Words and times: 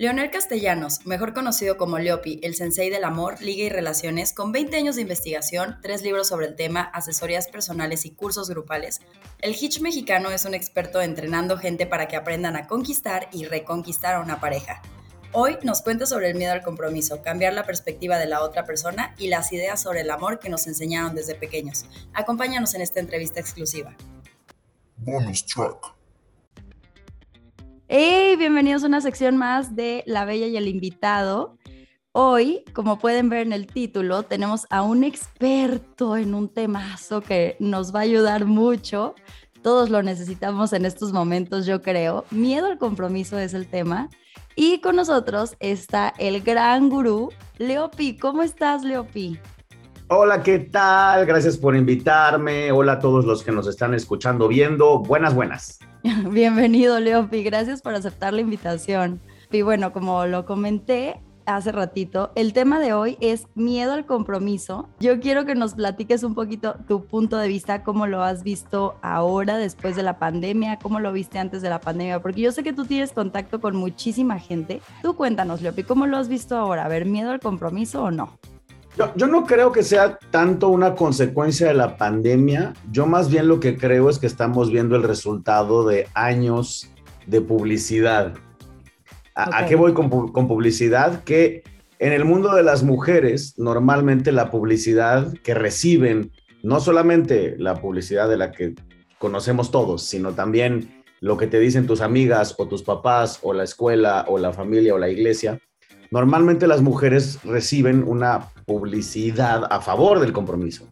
Leonel 0.00 0.30
Castellanos, 0.30 1.04
mejor 1.06 1.34
conocido 1.34 1.76
como 1.76 1.98
Leopi, 1.98 2.38
el 2.44 2.54
sensei 2.54 2.88
del 2.88 3.02
amor, 3.02 3.42
liga 3.42 3.64
y 3.64 3.68
relaciones, 3.68 4.32
con 4.32 4.52
20 4.52 4.76
años 4.76 4.94
de 4.94 5.02
investigación, 5.02 5.78
tres 5.82 6.02
libros 6.02 6.28
sobre 6.28 6.46
el 6.46 6.54
tema, 6.54 6.82
asesorías 6.82 7.48
personales 7.48 8.06
y 8.06 8.12
cursos 8.12 8.48
grupales, 8.48 9.00
el 9.40 9.56
Hitch 9.60 9.80
mexicano 9.80 10.30
es 10.30 10.44
un 10.44 10.54
experto 10.54 11.02
entrenando 11.02 11.58
gente 11.58 11.84
para 11.84 12.06
que 12.06 12.14
aprendan 12.14 12.54
a 12.54 12.68
conquistar 12.68 13.28
y 13.32 13.46
reconquistar 13.46 14.14
a 14.14 14.20
una 14.20 14.38
pareja. 14.38 14.82
Hoy 15.32 15.58
nos 15.64 15.82
cuenta 15.82 16.06
sobre 16.06 16.30
el 16.30 16.36
miedo 16.36 16.52
al 16.52 16.62
compromiso, 16.62 17.20
cambiar 17.20 17.52
la 17.52 17.66
perspectiva 17.66 18.18
de 18.18 18.26
la 18.26 18.42
otra 18.42 18.64
persona 18.64 19.16
y 19.18 19.26
las 19.26 19.52
ideas 19.52 19.82
sobre 19.82 20.02
el 20.02 20.10
amor 20.12 20.38
que 20.38 20.48
nos 20.48 20.68
enseñaron 20.68 21.16
desde 21.16 21.34
pequeños. 21.34 21.86
Acompáñanos 22.14 22.72
en 22.76 22.82
esta 22.82 23.00
entrevista 23.00 23.40
exclusiva. 23.40 23.96
Bonus 24.98 25.44
track. 25.44 25.97
Hey, 27.90 28.36
bienvenidos 28.36 28.84
a 28.84 28.86
una 28.86 29.00
sección 29.00 29.38
más 29.38 29.74
de 29.74 30.04
La 30.04 30.26
Bella 30.26 30.46
y 30.46 30.58
el 30.58 30.68
Invitado. 30.68 31.56
Hoy, 32.12 32.62
como 32.74 32.98
pueden 32.98 33.30
ver 33.30 33.46
en 33.46 33.54
el 33.54 33.66
título, 33.66 34.24
tenemos 34.24 34.66
a 34.68 34.82
un 34.82 35.04
experto 35.04 36.18
en 36.18 36.34
un 36.34 36.52
temazo 36.52 37.22
que 37.22 37.56
nos 37.60 37.94
va 37.94 38.00
a 38.00 38.02
ayudar 38.02 38.44
mucho. 38.44 39.14
Todos 39.62 39.88
lo 39.88 40.02
necesitamos 40.02 40.74
en 40.74 40.84
estos 40.84 41.14
momentos, 41.14 41.64
yo 41.64 41.80
creo. 41.80 42.26
Miedo 42.30 42.66
al 42.66 42.76
compromiso 42.76 43.38
es 43.38 43.54
el 43.54 43.66
tema. 43.66 44.10
Y 44.54 44.82
con 44.82 44.94
nosotros 44.94 45.56
está 45.58 46.12
el 46.18 46.42
gran 46.42 46.90
gurú, 46.90 47.30
Leopi. 47.56 48.18
¿Cómo 48.18 48.42
estás, 48.42 48.84
Leopi? 48.84 49.38
Hola, 50.08 50.42
¿qué 50.42 50.58
tal? 50.58 51.24
Gracias 51.24 51.56
por 51.56 51.74
invitarme. 51.74 52.70
Hola 52.70 52.92
a 52.92 52.98
todos 52.98 53.24
los 53.24 53.42
que 53.42 53.50
nos 53.50 53.66
están 53.66 53.94
escuchando, 53.94 54.46
viendo. 54.46 54.98
Buenas, 54.98 55.34
buenas. 55.34 55.78
Bienvenido, 56.30 57.00
Leopi. 57.00 57.42
Gracias 57.42 57.82
por 57.82 57.94
aceptar 57.94 58.32
la 58.32 58.40
invitación. 58.40 59.20
Y 59.50 59.62
bueno, 59.62 59.92
como 59.92 60.26
lo 60.26 60.44
comenté 60.44 61.20
hace 61.46 61.72
ratito, 61.72 62.30
el 62.34 62.52
tema 62.52 62.78
de 62.78 62.92
hoy 62.92 63.16
es 63.20 63.48
miedo 63.54 63.94
al 63.94 64.04
compromiso. 64.04 64.88
Yo 65.00 65.18
quiero 65.18 65.46
que 65.46 65.54
nos 65.54 65.74
platiques 65.74 66.22
un 66.22 66.34
poquito 66.34 66.76
tu 66.86 67.06
punto 67.06 67.38
de 67.38 67.48
vista, 67.48 67.82
cómo 67.82 68.06
lo 68.06 68.22
has 68.22 68.42
visto 68.42 68.96
ahora 69.00 69.56
después 69.56 69.96
de 69.96 70.02
la 70.02 70.18
pandemia, 70.18 70.78
cómo 70.78 71.00
lo 71.00 71.10
viste 71.10 71.38
antes 71.38 71.62
de 71.62 71.70
la 71.70 71.80
pandemia, 71.80 72.20
porque 72.20 72.42
yo 72.42 72.52
sé 72.52 72.62
que 72.62 72.74
tú 72.74 72.84
tienes 72.84 73.12
contacto 73.12 73.60
con 73.60 73.76
muchísima 73.76 74.38
gente. 74.38 74.82
Tú 75.02 75.16
cuéntanos, 75.16 75.62
Leopi, 75.62 75.84
¿cómo 75.84 76.06
lo 76.06 76.18
has 76.18 76.28
visto 76.28 76.56
ahora? 76.56 76.84
A 76.84 76.88
ver, 76.88 77.06
¿miedo 77.06 77.30
al 77.30 77.40
compromiso 77.40 78.04
o 78.04 78.10
no? 78.10 78.38
Yo, 79.14 79.28
no 79.28 79.44
creo 79.44 79.70
que 79.70 79.84
sea 79.84 80.18
tanto 80.30 80.68
una 80.70 80.96
consecuencia 80.96 81.68
de 81.68 81.74
la 81.74 81.96
pandemia. 81.96 82.72
Yo 82.90 83.06
más 83.06 83.30
bien 83.30 83.46
lo 83.46 83.60
que 83.60 83.76
creo 83.76 84.10
es 84.10 84.18
que 84.18 84.26
estamos 84.26 84.72
viendo 84.72 84.96
el 84.96 85.04
resultado 85.04 85.86
de 85.86 86.08
años 86.14 86.90
de 87.26 87.40
publicidad. 87.40 88.34
¿A, 89.36 89.66
qué 89.66 89.76
voy 89.76 89.92
con, 89.92 90.08
con, 90.08 90.48
publicidad? 90.48 91.22
Que 91.22 91.62
en 92.00 92.12
el 92.12 92.24
mundo 92.24 92.56
de 92.56 92.64
las 92.64 92.82
mujeres, 92.82 93.54
normalmente 93.56 94.32
la 94.32 94.50
publicidad 94.50 95.32
que 95.44 95.54
reciben, 95.54 96.32
no 96.64 96.80
solamente 96.80 97.54
la 97.56 97.76
publicidad 97.76 98.28
de 98.28 98.36
la 98.36 98.50
que 98.50 98.74
conocemos 99.20 99.70
todos, 99.70 100.02
sino 100.02 100.32
también 100.32 101.04
lo 101.20 101.36
que 101.36 101.46
te 101.46 101.60
dicen 101.60 101.86
tus 101.86 102.00
amigas 102.00 102.56
o 102.58 102.66
tus 102.66 102.82
papás 102.82 103.38
o 103.42 103.52
la 103.52 103.62
escuela 103.62 104.24
o 104.26 104.38
la 104.38 104.52
familia 104.52 104.92
o 104.94 104.98
la 104.98 105.08
iglesia, 105.08 105.60
normalmente 106.10 106.66
las 106.66 106.82
mujeres 106.82 107.40
reciben 107.44 108.04
una 108.06 108.48
publicidad 108.66 109.66
a 109.70 109.80
favor 109.80 110.20
del 110.20 110.32
compromiso. 110.32 110.88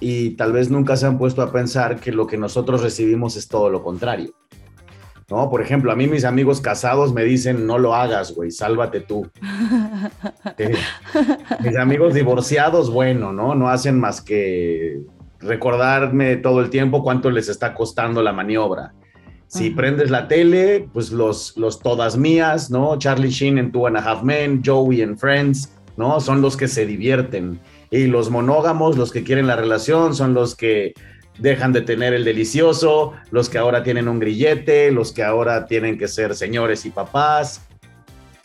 Y 0.00 0.30
tal 0.30 0.52
vez 0.52 0.70
nunca 0.70 0.96
se 0.96 1.06
han 1.06 1.18
puesto 1.18 1.42
a 1.42 1.52
pensar 1.52 2.00
que 2.00 2.12
lo 2.12 2.26
que 2.26 2.36
nosotros 2.36 2.82
recibimos 2.82 3.36
es 3.36 3.48
todo 3.48 3.70
lo 3.70 3.82
contrario. 3.82 4.34
¿No? 5.30 5.48
Por 5.48 5.62
ejemplo, 5.62 5.90
a 5.90 5.96
mí 5.96 6.06
mis 6.06 6.24
amigos 6.26 6.60
casados 6.60 7.14
me 7.14 7.24
dicen, 7.24 7.66
no 7.66 7.78
lo 7.78 7.94
hagas, 7.94 8.34
güey, 8.34 8.50
sálvate 8.50 9.00
tú. 9.00 9.26
mis 11.60 11.76
amigos 11.78 12.12
divorciados, 12.12 12.90
bueno, 12.90 13.32
¿no? 13.32 13.54
No 13.54 13.70
hacen 13.70 13.98
más 13.98 14.20
que 14.20 15.00
recordarme 15.40 16.36
todo 16.36 16.60
el 16.60 16.68
tiempo 16.68 17.02
cuánto 17.02 17.30
les 17.30 17.48
está 17.48 17.72
costando 17.74 18.22
la 18.22 18.34
maniobra. 18.34 18.92
Si 19.48 19.70
prendes 19.70 20.10
la 20.10 20.26
tele, 20.26 20.88
pues 20.92 21.12
los, 21.12 21.56
los 21.56 21.80
todas 21.80 22.16
mías, 22.16 22.70
¿no? 22.70 22.98
Charlie 22.98 23.30
Sheen 23.30 23.58
en 23.58 23.70
Two 23.70 23.86
and 23.86 23.96
a 23.96 24.00
Half 24.00 24.22
Men, 24.22 24.62
Joey 24.64 25.00
en 25.00 25.16
Friends, 25.16 25.72
¿no? 25.96 26.20
Son 26.20 26.42
los 26.42 26.56
que 26.56 26.66
se 26.66 26.86
divierten. 26.86 27.60
Y 27.90 28.06
los 28.06 28.30
monógamos, 28.30 28.96
los 28.96 29.12
que 29.12 29.22
quieren 29.22 29.46
la 29.46 29.54
relación, 29.54 30.14
son 30.14 30.34
los 30.34 30.56
que 30.56 30.94
dejan 31.38 31.72
de 31.72 31.82
tener 31.82 32.14
el 32.14 32.24
delicioso, 32.24 33.12
los 33.30 33.48
que 33.48 33.58
ahora 33.58 33.82
tienen 33.82 34.08
un 34.08 34.18
grillete, 34.18 34.90
los 34.90 35.12
que 35.12 35.22
ahora 35.22 35.66
tienen 35.66 35.98
que 35.98 36.08
ser 36.08 36.34
señores 36.34 36.84
y 36.86 36.90
papás. 36.90 37.62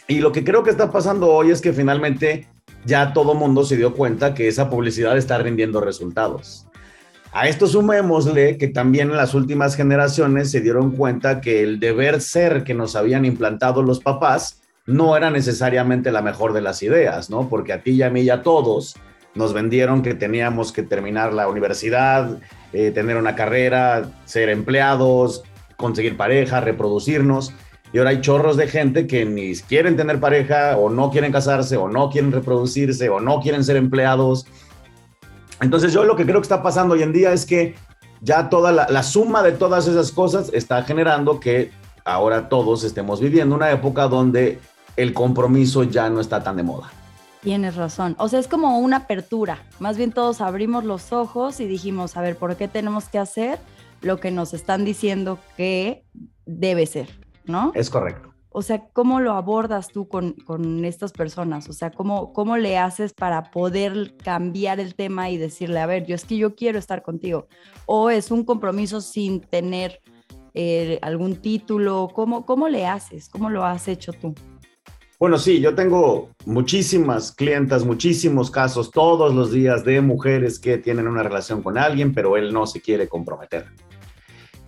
Y 0.07 0.19
lo 0.19 0.31
que 0.31 0.43
creo 0.43 0.63
que 0.63 0.71
está 0.71 0.91
pasando 0.91 1.27
hoy 1.27 1.51
es 1.51 1.61
que 1.61 1.73
finalmente 1.73 2.47
ya 2.85 3.13
todo 3.13 3.35
mundo 3.35 3.63
se 3.63 3.77
dio 3.77 3.93
cuenta 3.93 4.33
que 4.33 4.47
esa 4.47 4.69
publicidad 4.69 5.17
está 5.17 5.37
rindiendo 5.37 5.81
resultados. 5.81 6.68
A 7.31 7.47
esto 7.47 7.67
sumémosle 7.67 8.57
que 8.57 8.69
también 8.69 9.11
en 9.11 9.17
las 9.17 9.35
últimas 9.35 9.75
generaciones 9.75 10.49
se 10.49 10.61
dieron 10.61 10.91
cuenta 10.91 11.41
que 11.41 11.61
el 11.61 11.79
deber 11.79 12.21
ser 12.21 12.63
que 12.63 12.73
nos 12.73 12.95
habían 12.95 13.23
implantado 13.23 13.83
los 13.83 13.99
papás 13.99 14.61
no 14.87 15.15
era 15.15 15.29
necesariamente 15.29 16.11
la 16.11 16.23
mejor 16.23 16.53
de 16.53 16.61
las 16.61 16.81
ideas, 16.81 17.29
¿no? 17.29 17.47
Porque 17.47 17.73
a 17.73 17.83
ti 17.83 17.91
y 17.91 18.01
a 18.01 18.09
mí 18.09 18.21
y 18.21 18.31
a 18.31 18.41
todos 18.41 18.95
nos 19.35 19.53
vendieron 19.53 20.01
que 20.01 20.15
teníamos 20.15 20.71
que 20.71 20.81
terminar 20.81 21.31
la 21.31 21.47
universidad, 21.47 22.39
eh, 22.73 22.89
tener 22.89 23.15
una 23.15 23.35
carrera, 23.35 24.09
ser 24.25 24.49
empleados, 24.49 25.43
conseguir 25.77 26.17
pareja, 26.17 26.59
reproducirnos. 26.61 27.53
Y 27.93 27.99
ahora 27.99 28.09
hay 28.09 28.21
chorros 28.21 28.57
de 28.57 28.67
gente 28.67 29.05
que 29.05 29.25
ni 29.25 29.55
quieren 29.55 29.95
tener 29.95 30.19
pareja 30.19 30.77
o 30.77 30.89
no 30.89 31.11
quieren 31.11 31.31
casarse 31.31 31.77
o 31.77 31.87
no 31.87 32.09
quieren 32.09 32.31
reproducirse 32.31 33.09
o 33.09 33.19
no 33.19 33.39
quieren 33.39 33.63
ser 33.63 33.77
empleados. 33.77 34.47
Entonces 35.61 35.93
yo 35.93 36.03
lo 36.03 36.15
que 36.15 36.25
creo 36.25 36.37
que 36.37 36.45
está 36.45 36.63
pasando 36.63 36.93
hoy 36.95 37.03
en 37.03 37.13
día 37.13 37.33
es 37.33 37.45
que 37.45 37.75
ya 38.21 38.49
toda 38.49 38.71
la, 38.71 38.87
la 38.89 39.03
suma 39.03 39.43
de 39.43 39.51
todas 39.51 39.87
esas 39.87 40.11
cosas 40.11 40.49
está 40.53 40.83
generando 40.83 41.39
que 41.39 41.71
ahora 42.05 42.49
todos 42.49 42.83
estemos 42.83 43.19
viviendo 43.19 43.55
una 43.55 43.71
época 43.71 44.07
donde 44.07 44.59
el 44.95 45.13
compromiso 45.13 45.83
ya 45.83 46.09
no 46.09 46.19
está 46.19 46.43
tan 46.43 46.57
de 46.57 46.63
moda. 46.63 46.89
Tienes 47.41 47.75
razón. 47.75 48.15
O 48.19 48.27
sea, 48.27 48.39
es 48.39 48.49
como 48.49 48.79
una 48.79 48.97
apertura. 48.97 49.63
Más 49.79 49.95
bien 49.95 50.11
todos 50.11 50.41
abrimos 50.41 50.83
los 50.83 51.13
ojos 51.13 51.61
y 51.61 51.67
dijimos, 51.67 52.17
a 52.17 52.21
ver, 52.21 52.35
¿por 52.35 52.55
qué 52.57 52.67
tenemos 52.67 53.05
que 53.05 53.17
hacer 53.17 53.59
lo 54.01 54.19
que 54.19 54.31
nos 54.31 54.53
están 54.53 54.83
diciendo 54.83 55.39
que 55.55 56.03
debe 56.45 56.85
ser? 56.85 57.07
¿No? 57.45 57.71
Es 57.75 57.89
correcto. 57.89 58.33
O 58.59 58.61
sea, 58.61 58.89
¿cómo 58.91 59.21
lo 59.21 59.35
abordas 59.35 59.87
tú 59.87 60.09
con, 60.09 60.33
con 60.33 60.83
estas 60.83 61.13
personas? 61.13 61.69
O 61.69 61.71
sea, 61.71 61.91
¿cómo, 61.91 62.33
¿cómo 62.33 62.57
le 62.57 62.77
haces 62.77 63.13
para 63.13 63.51
poder 63.51 64.17
cambiar 64.17 64.81
el 64.81 64.95
tema 64.95 65.29
y 65.29 65.37
decirle, 65.37 65.79
a 65.79 65.85
ver, 65.85 66.05
yo 66.05 66.13
es 66.13 66.25
que 66.25 66.35
yo 66.35 66.55
quiero 66.55 66.77
estar 66.77 67.01
contigo? 67.01 67.47
¿O 67.85 68.09
es 68.09 68.31
un 68.31 68.43
compromiso 68.43 68.99
sin 68.99 69.39
tener 69.39 70.01
eh, 70.53 70.99
algún 71.03 71.37
título? 71.37 72.09
¿Cómo, 72.13 72.45
¿Cómo 72.45 72.67
le 72.67 72.85
haces? 72.85 73.29
¿Cómo 73.29 73.49
lo 73.49 73.63
has 73.63 73.87
hecho 73.87 74.11
tú? 74.11 74.35
Bueno, 75.17 75.37
sí, 75.37 75.61
yo 75.61 75.73
tengo 75.73 76.31
muchísimas 76.45 77.31
clientas, 77.31 77.85
muchísimos 77.85 78.51
casos 78.51 78.91
todos 78.91 79.33
los 79.33 79.53
días 79.53 79.85
de 79.85 80.01
mujeres 80.01 80.59
que 80.59 80.77
tienen 80.77 81.07
una 81.07 81.23
relación 81.23 81.63
con 81.63 81.77
alguien, 81.77 82.13
pero 82.13 82.35
él 82.35 82.51
no 82.51 82.67
se 82.67 82.81
quiere 82.81 83.07
comprometer. 83.07 83.67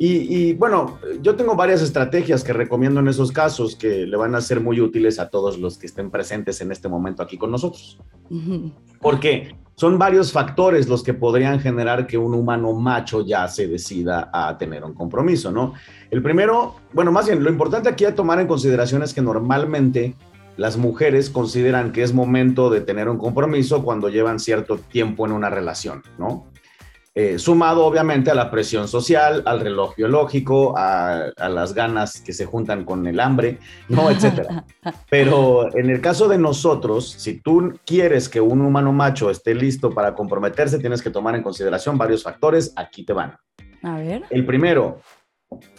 Y, 0.03 0.53
bueno, 0.53 0.97
yo 1.21 1.35
tengo 1.35 1.55
varias 1.55 1.83
estrategias 1.83 2.43
que 2.43 2.53
recomiendo 2.53 2.99
en 3.01 3.07
esos 3.07 3.31
casos 3.31 3.75
que 3.75 4.07
le 4.07 4.17
van 4.17 4.33
a 4.33 4.41
ser 4.41 4.59
muy 4.59 4.81
útiles 4.81 5.19
a 5.19 5.29
todos 5.29 5.59
los 5.59 5.77
que 5.77 5.85
estén 5.85 6.09
presentes 6.09 6.59
en 6.59 6.71
este 6.71 6.89
momento 6.89 7.21
aquí 7.21 7.37
con 7.37 7.51
nosotros. 7.51 7.99
Porque 8.99 9.55
son 9.75 9.99
varios 9.99 10.31
factores 10.31 10.89
los 10.89 11.03
que 11.03 11.13
podrían 11.13 11.59
generar 11.59 12.07
que 12.07 12.17
un 12.17 12.33
humano 12.33 12.73
macho 12.73 13.23
ya 13.23 13.47
se 13.47 13.67
decida 13.67 14.31
a 14.33 14.57
tener 14.57 14.83
un 14.83 14.95
compromiso, 14.95 15.51
¿no? 15.51 15.73
El 16.09 16.23
primero, 16.23 16.77
bueno, 16.93 17.11
más 17.11 17.27
bien, 17.27 17.43
lo 17.43 17.51
importante 17.51 17.87
aquí 17.87 18.05
a 18.05 18.15
tomar 18.15 18.39
en 18.39 18.47
consideración 18.47 19.03
es 19.03 19.13
que 19.13 19.21
normalmente 19.21 20.15
las 20.57 20.77
mujeres 20.77 21.29
consideran 21.29 21.91
que 21.91 22.01
es 22.01 22.11
momento 22.11 22.71
de 22.71 22.81
tener 22.81 23.07
un 23.07 23.19
compromiso 23.19 23.83
cuando 23.83 24.09
llevan 24.09 24.39
cierto 24.39 24.79
tiempo 24.79 25.27
en 25.27 25.31
una 25.31 25.51
relación, 25.51 26.01
¿no? 26.17 26.50
Eh, 27.13 27.39
sumado 27.39 27.85
obviamente 27.85 28.31
a 28.31 28.35
la 28.35 28.49
presión 28.49 28.87
social, 28.87 29.43
al 29.45 29.59
reloj 29.59 29.95
biológico, 29.97 30.73
a, 30.77 31.31
las 31.37 31.73
ganas 31.73 32.21
que 32.21 32.31
se 32.31 32.45
juntan 32.45 32.85
con 32.85 33.05
el 33.05 33.19
hambre, 33.19 33.59
¿no? 33.89 34.09
Etcétera. 34.11 34.65
Pero 35.09 35.75
en 35.75 35.89
el 35.89 35.99
caso 35.99 36.29
de 36.29 36.37
nosotros, 36.37 37.11
si 37.11 37.41
tú 37.41 37.77
quieres 37.85 38.29
que 38.29 38.39
un 38.39 38.61
humano 38.61 38.93
macho 38.93 39.29
esté 39.29 39.53
listo 39.53 39.93
para 39.93 40.15
comprometerse, 40.15 40.79
tienes 40.79 41.01
que 41.01 41.09
tomar 41.09 41.35
en 41.35 41.43
consideración 41.43 41.97
varios 41.97 42.23
factores. 42.23 42.71
Aquí 42.77 43.03
te 43.03 43.11
van. 43.11 43.35
A 43.83 43.97
ver. 43.97 44.23
El 44.29 44.45
primero, 44.45 45.01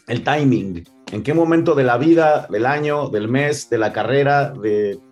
el 0.09 0.23
timing 0.23 0.85
en 1.13 1.23
qué 1.23 1.35
momento 1.35 1.75
de 1.75 1.85
la 1.85 1.99
vida, 1.99 2.47
del 2.51 2.65
año, 2.65 3.09
del 3.09 3.29
mes, 3.29 3.69
de 3.69 3.77
la 3.77 3.93
carrera 3.93 4.55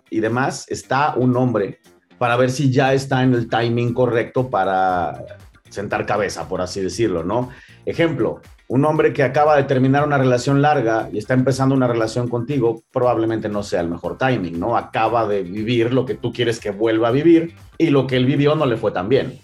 y 0.09 0.19
demás 0.19 0.65
está 0.67 1.13
un 1.15 1.37
hombre 1.37 1.79
para 2.17 2.35
ver 2.37 2.49
si 2.49 2.71
ya 2.71 2.93
está 2.93 3.23
en 3.23 3.35
el 3.35 3.47
timing 3.47 3.93
correcto 3.93 4.49
para 4.49 5.23
sentar 5.71 6.05
cabeza, 6.05 6.47
por 6.47 6.61
así 6.61 6.81
decirlo, 6.81 7.23
¿no? 7.23 7.49
Ejemplo, 7.85 8.41
un 8.67 8.85
hombre 8.85 9.11
que 9.11 9.23
acaba 9.23 9.57
de 9.57 9.63
terminar 9.63 10.05
una 10.05 10.17
relación 10.17 10.61
larga 10.61 11.09
y 11.11 11.17
está 11.17 11.33
empezando 11.33 11.75
una 11.75 11.87
relación 11.87 12.27
contigo, 12.27 12.83
probablemente 12.91 13.49
no 13.49 13.63
sea 13.63 13.81
el 13.81 13.89
mejor 13.89 14.17
timing, 14.17 14.59
¿no? 14.59 14.77
Acaba 14.77 15.27
de 15.27 15.43
vivir 15.43 15.93
lo 15.93 16.05
que 16.05 16.15
tú 16.15 16.31
quieres 16.31 16.59
que 16.59 16.71
vuelva 16.71 17.09
a 17.09 17.11
vivir 17.11 17.53
y 17.77 17.89
lo 17.89 18.07
que 18.07 18.15
él 18.15 18.25
vivió 18.25 18.55
no 18.55 18.65
le 18.65 18.77
fue 18.77 18.91
tan 18.91 19.09
bien. 19.09 19.39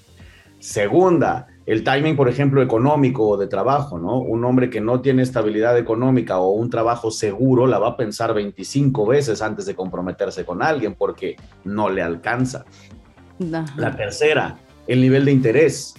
Segunda, 0.59 1.47
el 1.65 1.83
timing, 1.83 2.15
por 2.15 2.29
ejemplo, 2.29 2.61
económico 2.61 3.27
o 3.27 3.37
de 3.37 3.47
trabajo, 3.47 3.99
¿no? 3.99 4.19
Un 4.19 4.45
hombre 4.45 4.69
que 4.69 4.79
no 4.79 5.01
tiene 5.01 5.23
estabilidad 5.23 5.77
económica 5.77 6.39
o 6.39 6.51
un 6.51 6.69
trabajo 6.69 7.11
seguro 7.11 7.67
la 7.67 7.77
va 7.77 7.89
a 7.89 7.97
pensar 7.97 8.33
25 8.33 9.05
veces 9.05 9.41
antes 9.41 9.65
de 9.65 9.75
comprometerse 9.75 10.45
con 10.45 10.63
alguien 10.63 10.95
porque 10.95 11.35
no 11.65 11.89
le 11.89 12.01
alcanza. 12.01 12.63
La 13.75 13.95
tercera, 13.95 14.57
el 14.87 15.01
nivel 15.01 15.25
de 15.25 15.33
interés. 15.33 15.93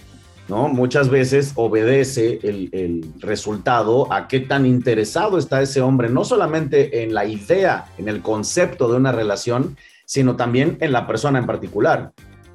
¿No? 0.49 0.67
Muchas 0.67 1.09
veces 1.09 1.53
obedece 1.55 2.39
el, 2.43 3.05
resultado 3.19 4.11
a 4.11 4.27
qué 4.27 4.39
tan 4.39 4.65
interesado 4.65 5.37
está 5.37 5.61
ese 5.61 5.81
hombre, 5.81 6.09
no 6.09 6.25
solamente 6.25 7.03
en 7.03 7.13
la 7.13 7.25
idea, 7.25 7.85
en 7.97 8.09
el 8.09 8.21
concepto 8.21 8.89
de 8.89 8.97
una 8.97 9.11
relación, 9.11 9.77
sino 10.05 10.35
también 10.35 10.77
en 10.81 10.91
la 10.91 11.05
persona 11.05 11.39
en 11.39 11.45
particular. 11.45 12.11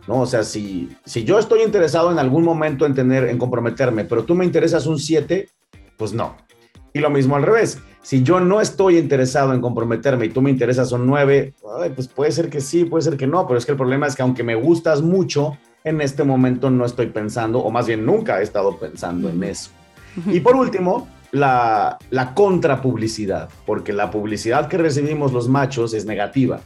¿no? 0.08 0.20
O 0.20 0.26
sea, 0.26 0.42
si, 0.42 0.90
si 1.04 1.24
yo 1.24 1.38
estoy 1.38 1.62
interesado 1.62 2.10
en 2.10 2.18
algún 2.18 2.44
momento 2.44 2.84
en 2.84 2.94
tener, 2.94 3.28
en 3.28 3.38
comprometerme, 3.38 4.04
pero 4.04 4.24
tú 4.24 4.34
me 4.34 4.44
interesas 4.44 4.86
un 4.86 4.98
7, 4.98 5.48
pues 5.96 6.12
no. 6.12 6.36
Y 6.92 6.98
lo 6.98 7.10
mismo 7.10 7.36
al 7.36 7.42
revés. 7.42 7.78
Si 8.02 8.22
yo 8.22 8.38
no 8.40 8.60
estoy 8.60 8.98
interesado 8.98 9.54
en 9.54 9.60
comprometerme 9.60 10.26
y 10.26 10.28
tú 10.28 10.42
me 10.42 10.50
interesas 10.50 10.92
un 10.92 11.06
9, 11.06 11.54
pues 11.94 12.08
puede 12.08 12.32
ser 12.32 12.50
que 12.50 12.60
sí, 12.60 12.84
puede 12.84 13.02
ser 13.02 13.16
que 13.16 13.26
no, 13.26 13.46
pero 13.46 13.58
es 13.58 13.64
que 13.64 13.72
el 13.72 13.78
problema 13.78 14.06
es 14.06 14.14
que 14.14 14.22
aunque 14.22 14.42
me 14.42 14.54
gustas 14.54 15.00
mucho, 15.00 15.56
en 15.84 16.00
este 16.00 16.24
momento 16.24 16.70
no 16.70 16.86
estoy 16.86 17.08
pensando, 17.08 17.60
o 17.60 17.70
más 17.70 17.86
bien 17.86 18.06
nunca 18.06 18.40
he 18.40 18.42
estado 18.42 18.78
pensando 18.78 19.28
en 19.28 19.44
eso. 19.44 19.70
Y 20.26 20.40
por 20.40 20.56
último, 20.56 21.08
la, 21.30 21.98
contrapublicidad, 22.34 23.50
porque 23.66 23.92
la 23.92 24.10
publicidad 24.10 24.68
que 24.68 24.78
recibimos 24.78 25.32
los 25.32 25.48
machos 25.48 25.92
es 25.92 26.06
negativa. 26.06 26.60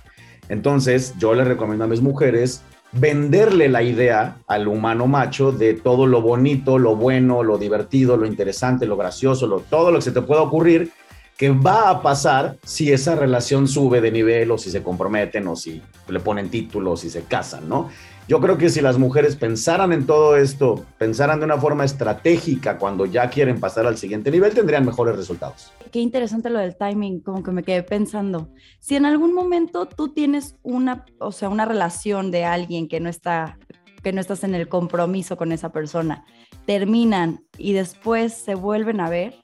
Entonces, 0.48 1.14
yo 1.18 1.34
le 1.34 1.44
recomiendo 1.44 1.84
a 1.84 1.88
mis 1.88 2.00
mujeres 2.00 2.62
venderle 2.92 3.68
la 3.68 3.82
idea 3.82 4.36
al 4.46 4.68
humano 4.68 5.06
macho 5.08 5.50
de 5.50 5.74
todo 5.74 6.06
lo 6.06 6.22
bonito, 6.22 6.78
lo 6.78 6.94
bueno, 6.94 7.42
lo 7.42 7.58
divertido, 7.58 8.16
lo 8.16 8.24
interesante, 8.24 8.86
lo 8.86 8.96
gracioso, 8.96 9.46
lo, 9.46 9.60
todo 9.60 9.90
lo 9.90 9.98
que 9.98 10.04
se 10.04 10.12
te 10.12 10.22
pueda 10.22 10.42
ocurrir, 10.42 10.92
que 11.36 11.50
va 11.50 11.90
a 11.90 12.02
pasar 12.02 12.56
si 12.64 12.92
esa 12.92 13.14
relación 13.14 13.66
sube 13.68 14.00
de 14.00 14.12
nivel 14.12 14.50
o 14.50 14.58
si 14.58 14.70
se 14.70 14.82
comprometen 14.82 15.46
o 15.48 15.56
si 15.56 15.82
le 16.08 16.20
ponen 16.20 16.50
títulos, 16.50 17.00
si 17.00 17.10
se 17.10 17.22
casan, 17.22 17.68
¿no? 17.68 17.90
Yo 18.28 18.40
creo 18.40 18.58
que 18.58 18.69
si 18.69 18.82
las 18.82 18.98
mujeres 18.98 19.36
pensaran 19.36 19.90
en 19.90 20.04
todo 20.04 20.36
esto, 20.36 20.84
pensaran 20.98 21.38
de 21.38 21.46
una 21.46 21.56
forma 21.56 21.86
estratégica 21.86 22.76
cuando 22.76 23.06
ya 23.06 23.30
quieren 23.30 23.58
pasar 23.58 23.86
al 23.86 23.96
siguiente 23.96 24.30
nivel, 24.30 24.52
tendrían 24.52 24.84
mejores 24.84 25.16
resultados. 25.16 25.72
Qué 25.90 26.00
interesante 26.00 26.50
lo 26.50 26.58
del 26.58 26.76
timing, 26.76 27.20
como 27.20 27.42
que 27.42 27.52
me 27.52 27.62
quedé 27.62 27.82
pensando. 27.82 28.50
Si 28.80 28.96
en 28.96 29.06
algún 29.06 29.32
momento 29.32 29.86
tú 29.86 30.12
tienes 30.12 30.56
una, 30.62 31.06
o 31.19 31.32
sea, 31.32 31.48
una 31.48 31.64
relación 31.64 32.30
de 32.30 32.44
alguien 32.44 32.86
que 32.86 33.00
no 33.00 33.08
está 33.08 33.58
que 34.02 34.12
no 34.12 34.20
estás 34.20 34.44
en 34.44 34.54
el 34.54 34.69
compromiso 34.69 35.36
con 35.36 35.50
esa 35.50 35.72
persona, 35.72 36.25
terminan 36.66 37.40
y 37.56 37.72
después 37.72 38.34
se 38.34 38.54
vuelven 38.54 39.00
a 39.00 39.08
ver, 39.08 39.34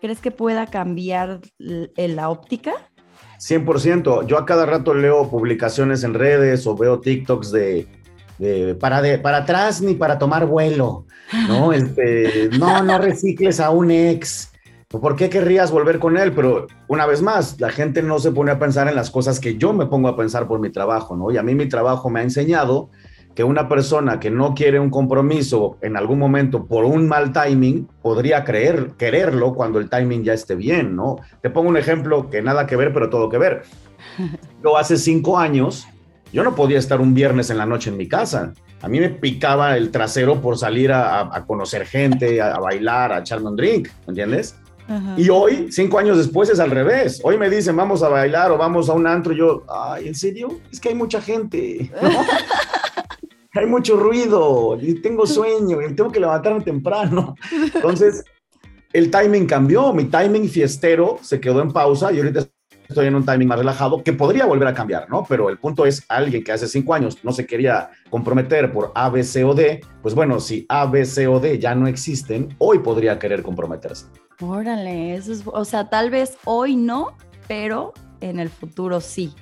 ¿crees 0.00 0.20
que 0.20 0.30
pueda 0.30 0.66
cambiar 0.66 1.40
la 1.58 2.28
óptica? 2.28 2.74
100%. 3.40 4.26
Yo 4.26 4.38
a 4.38 4.46
cada 4.46 4.66
rato 4.66 4.94
leo 4.94 5.28
publicaciones 5.28 6.04
en 6.04 6.14
redes 6.14 6.66
o 6.66 6.76
veo 6.76 7.00
TikToks 7.00 7.50
de 7.50 7.88
para, 8.78 9.02
de, 9.02 9.18
para 9.18 9.38
atrás 9.38 9.80
ni 9.80 9.94
para 9.94 10.18
tomar 10.18 10.46
vuelo, 10.46 11.06
¿no? 11.48 11.72
Este, 11.72 12.50
no, 12.58 12.82
no 12.82 12.98
recicles 12.98 13.60
a 13.60 13.70
un 13.70 13.90
ex. 13.90 14.52
¿Por 14.88 15.16
qué 15.16 15.28
querrías 15.28 15.72
volver 15.72 15.98
con 15.98 16.16
él? 16.16 16.32
Pero 16.32 16.68
una 16.88 17.06
vez 17.06 17.20
más, 17.20 17.60
la 17.60 17.70
gente 17.70 18.02
no 18.02 18.18
se 18.18 18.30
pone 18.30 18.52
a 18.52 18.58
pensar 18.58 18.88
en 18.88 18.94
las 18.94 19.10
cosas 19.10 19.40
que 19.40 19.56
yo 19.56 19.72
me 19.72 19.86
pongo 19.86 20.08
a 20.08 20.16
pensar 20.16 20.46
por 20.46 20.60
mi 20.60 20.70
trabajo, 20.70 21.16
¿no? 21.16 21.30
Y 21.30 21.36
a 21.36 21.42
mí 21.42 21.54
mi 21.54 21.68
trabajo 21.68 22.08
me 22.08 22.20
ha 22.20 22.22
enseñado 22.22 22.90
que 23.34 23.44
una 23.44 23.68
persona 23.68 24.18
que 24.18 24.30
no 24.30 24.54
quiere 24.54 24.80
un 24.80 24.88
compromiso 24.88 25.76
en 25.82 25.96
algún 25.96 26.18
momento 26.18 26.66
por 26.66 26.86
un 26.86 27.06
mal 27.06 27.32
timing 27.32 27.86
podría 28.00 28.44
creer, 28.44 28.92
quererlo 28.96 29.54
cuando 29.54 29.78
el 29.78 29.90
timing 29.90 30.24
ya 30.24 30.32
esté 30.32 30.54
bien, 30.54 30.96
¿no? 30.96 31.16
Te 31.42 31.50
pongo 31.50 31.68
un 31.68 31.76
ejemplo 31.76 32.30
que 32.30 32.40
nada 32.40 32.66
que 32.66 32.76
ver, 32.76 32.94
pero 32.94 33.10
todo 33.10 33.28
que 33.28 33.36
ver. 33.36 33.64
Yo 34.64 34.78
hace 34.78 34.96
cinco 34.96 35.38
años 35.38 35.86
yo 36.36 36.44
no 36.44 36.54
podía 36.54 36.78
estar 36.78 37.00
un 37.00 37.14
viernes 37.14 37.48
en 37.48 37.56
la 37.56 37.64
noche 37.64 37.88
en 37.88 37.96
mi 37.96 38.06
casa. 38.06 38.52
A 38.82 38.88
mí 38.88 39.00
me 39.00 39.08
picaba 39.08 39.74
el 39.78 39.90
trasero 39.90 40.42
por 40.42 40.58
salir 40.58 40.92
a, 40.92 41.42
conocer 41.46 41.86
gente, 41.86 42.42
a, 42.42 42.58
bailar, 42.58 43.10
a 43.10 43.20
echarme 43.20 43.48
un 43.48 43.56
drink, 43.56 43.88
¿entiendes? 44.06 44.54
Y 45.16 45.30
hoy, 45.30 45.68
cinco 45.72 45.98
años 45.98 46.18
después, 46.18 46.50
es 46.50 46.60
al 46.60 46.70
revés. 46.70 47.22
Hoy 47.24 47.38
me 47.38 47.48
dicen, 47.48 47.74
vamos 47.74 48.02
a 48.02 48.10
bailar 48.10 48.50
o 48.50 48.58
vamos 48.58 48.90
a 48.90 48.92
un 48.92 49.06
antro. 49.06 49.32
Y 49.32 49.38
yo, 49.38 49.64
ay, 49.66 50.08
¿en 50.08 50.14
serio? 50.14 50.60
Es 50.70 50.78
que 50.78 50.90
hay 50.90 50.94
mucha 50.94 51.22
gente. 51.22 51.90
hay 53.54 53.66
mucho 53.66 53.96
ruido 53.96 54.76
y 54.78 55.00
tengo 55.00 55.26
sueño 55.26 55.80
y 55.80 55.94
tengo 55.94 56.12
que 56.12 56.20
levantarme 56.20 56.60
temprano. 56.60 57.34
Entonces, 57.74 58.22
el 58.92 59.10
timing 59.10 59.46
cambió. 59.46 59.90
Mi 59.94 60.04
timing 60.04 60.50
fiestero 60.50 61.18
se 61.22 61.40
quedó 61.40 61.62
en 61.62 61.72
pausa 61.72 62.12
y 62.12 62.18
ahorita 62.18 62.46
estoy 62.88 63.06
en 63.06 63.14
un 63.14 63.24
timing 63.24 63.48
más 63.48 63.58
relajado 63.58 64.02
que 64.02 64.12
podría 64.12 64.46
volver 64.46 64.68
a 64.68 64.74
cambiar, 64.74 65.08
¿no? 65.08 65.24
Pero 65.28 65.50
el 65.50 65.58
punto 65.58 65.86
es 65.86 66.04
alguien 66.08 66.44
que 66.44 66.52
hace 66.52 66.68
cinco 66.68 66.94
años 66.94 67.18
no 67.22 67.32
se 67.32 67.46
quería 67.46 67.90
comprometer 68.10 68.72
por 68.72 68.92
A, 68.94 69.08
B, 69.08 69.22
C 69.22 69.44
o 69.44 69.54
D, 69.54 69.80
pues 70.02 70.14
bueno, 70.14 70.40
si 70.40 70.66
A, 70.68 70.86
B, 70.86 71.04
C 71.04 71.26
o 71.26 71.40
D 71.40 71.58
ya 71.58 71.74
no 71.74 71.86
existen, 71.86 72.54
hoy 72.58 72.78
podría 72.78 73.18
querer 73.18 73.42
comprometerse. 73.42 74.06
Órale, 74.40 75.14
eso 75.14 75.32
es, 75.32 75.42
o 75.46 75.64
sea, 75.64 75.88
tal 75.88 76.10
vez 76.10 76.36
hoy 76.44 76.76
no, 76.76 77.16
pero 77.48 77.94
en 78.20 78.38
el 78.38 78.50
futuro 78.50 79.00
sí. 79.00 79.32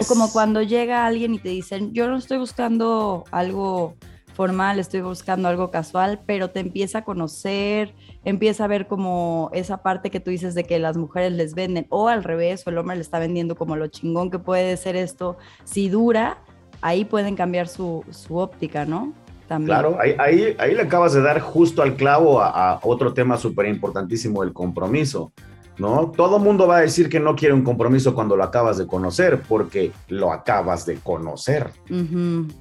O 0.00 0.06
como 0.06 0.30
cuando 0.30 0.62
llega 0.62 1.06
alguien 1.06 1.34
y 1.34 1.38
te 1.38 1.48
dicen, 1.48 1.92
yo 1.92 2.08
no 2.08 2.16
estoy 2.16 2.38
buscando 2.38 3.24
algo 3.32 3.96
formal, 4.34 4.78
estoy 4.78 5.00
buscando 5.00 5.48
algo 5.48 5.70
casual, 5.70 6.20
pero 6.24 6.50
te 6.50 6.60
empieza 6.60 6.98
a 6.98 7.04
conocer, 7.04 7.94
empieza 8.24 8.64
a 8.64 8.68
ver 8.68 8.86
como 8.86 9.50
esa 9.52 9.78
parte 9.78 10.10
que 10.10 10.20
tú 10.20 10.30
dices 10.30 10.54
de 10.54 10.64
que 10.64 10.78
las 10.78 10.96
mujeres 10.96 11.32
les 11.32 11.54
venden, 11.54 11.86
o 11.88 12.08
al 12.08 12.24
revés, 12.24 12.66
o 12.66 12.70
el 12.70 12.78
hombre 12.78 12.96
le 12.96 13.02
está 13.02 13.18
vendiendo 13.18 13.56
como 13.56 13.76
lo 13.76 13.86
chingón 13.88 14.30
que 14.30 14.38
puede 14.38 14.76
ser 14.76 14.96
esto, 14.96 15.36
si 15.64 15.88
dura, 15.88 16.38
ahí 16.80 17.04
pueden 17.04 17.36
cambiar 17.36 17.68
su, 17.68 18.04
óptica, 18.30 18.84
¿no? 18.84 19.12
También. 19.48 19.78
Claro, 19.78 19.98
ahí, 20.00 20.14
ahí, 20.18 20.56
ahí, 20.58 20.74
le 20.74 20.82
acabas 20.82 21.12
de 21.12 21.20
dar 21.20 21.40
justo 21.40 21.82
al 21.82 21.96
clavo 21.96 22.40
a, 22.40 22.72
a 22.72 22.80
otro 22.82 23.12
tema 23.12 23.36
súper 23.36 23.66
importantísimo, 23.66 24.42
el 24.42 24.52
compromiso. 24.52 25.32
¿no? 25.78 26.12
Todo 26.16 26.38
mundo 26.38 26.66
va 26.66 26.78
a 26.78 26.80
decir 26.80 27.08
que 27.08 27.20
no 27.20 27.34
quiere 27.34 27.54
un 27.54 27.62
compromiso 27.62 28.14
cuando 28.14 28.36
lo 28.36 28.44
acabas 28.44 28.78
de 28.78 28.86
conocer, 28.86 29.42
porque 29.48 29.92
lo 30.08 30.32
acabas 30.32 30.86
de 30.86 30.96
conocer. 30.96 31.70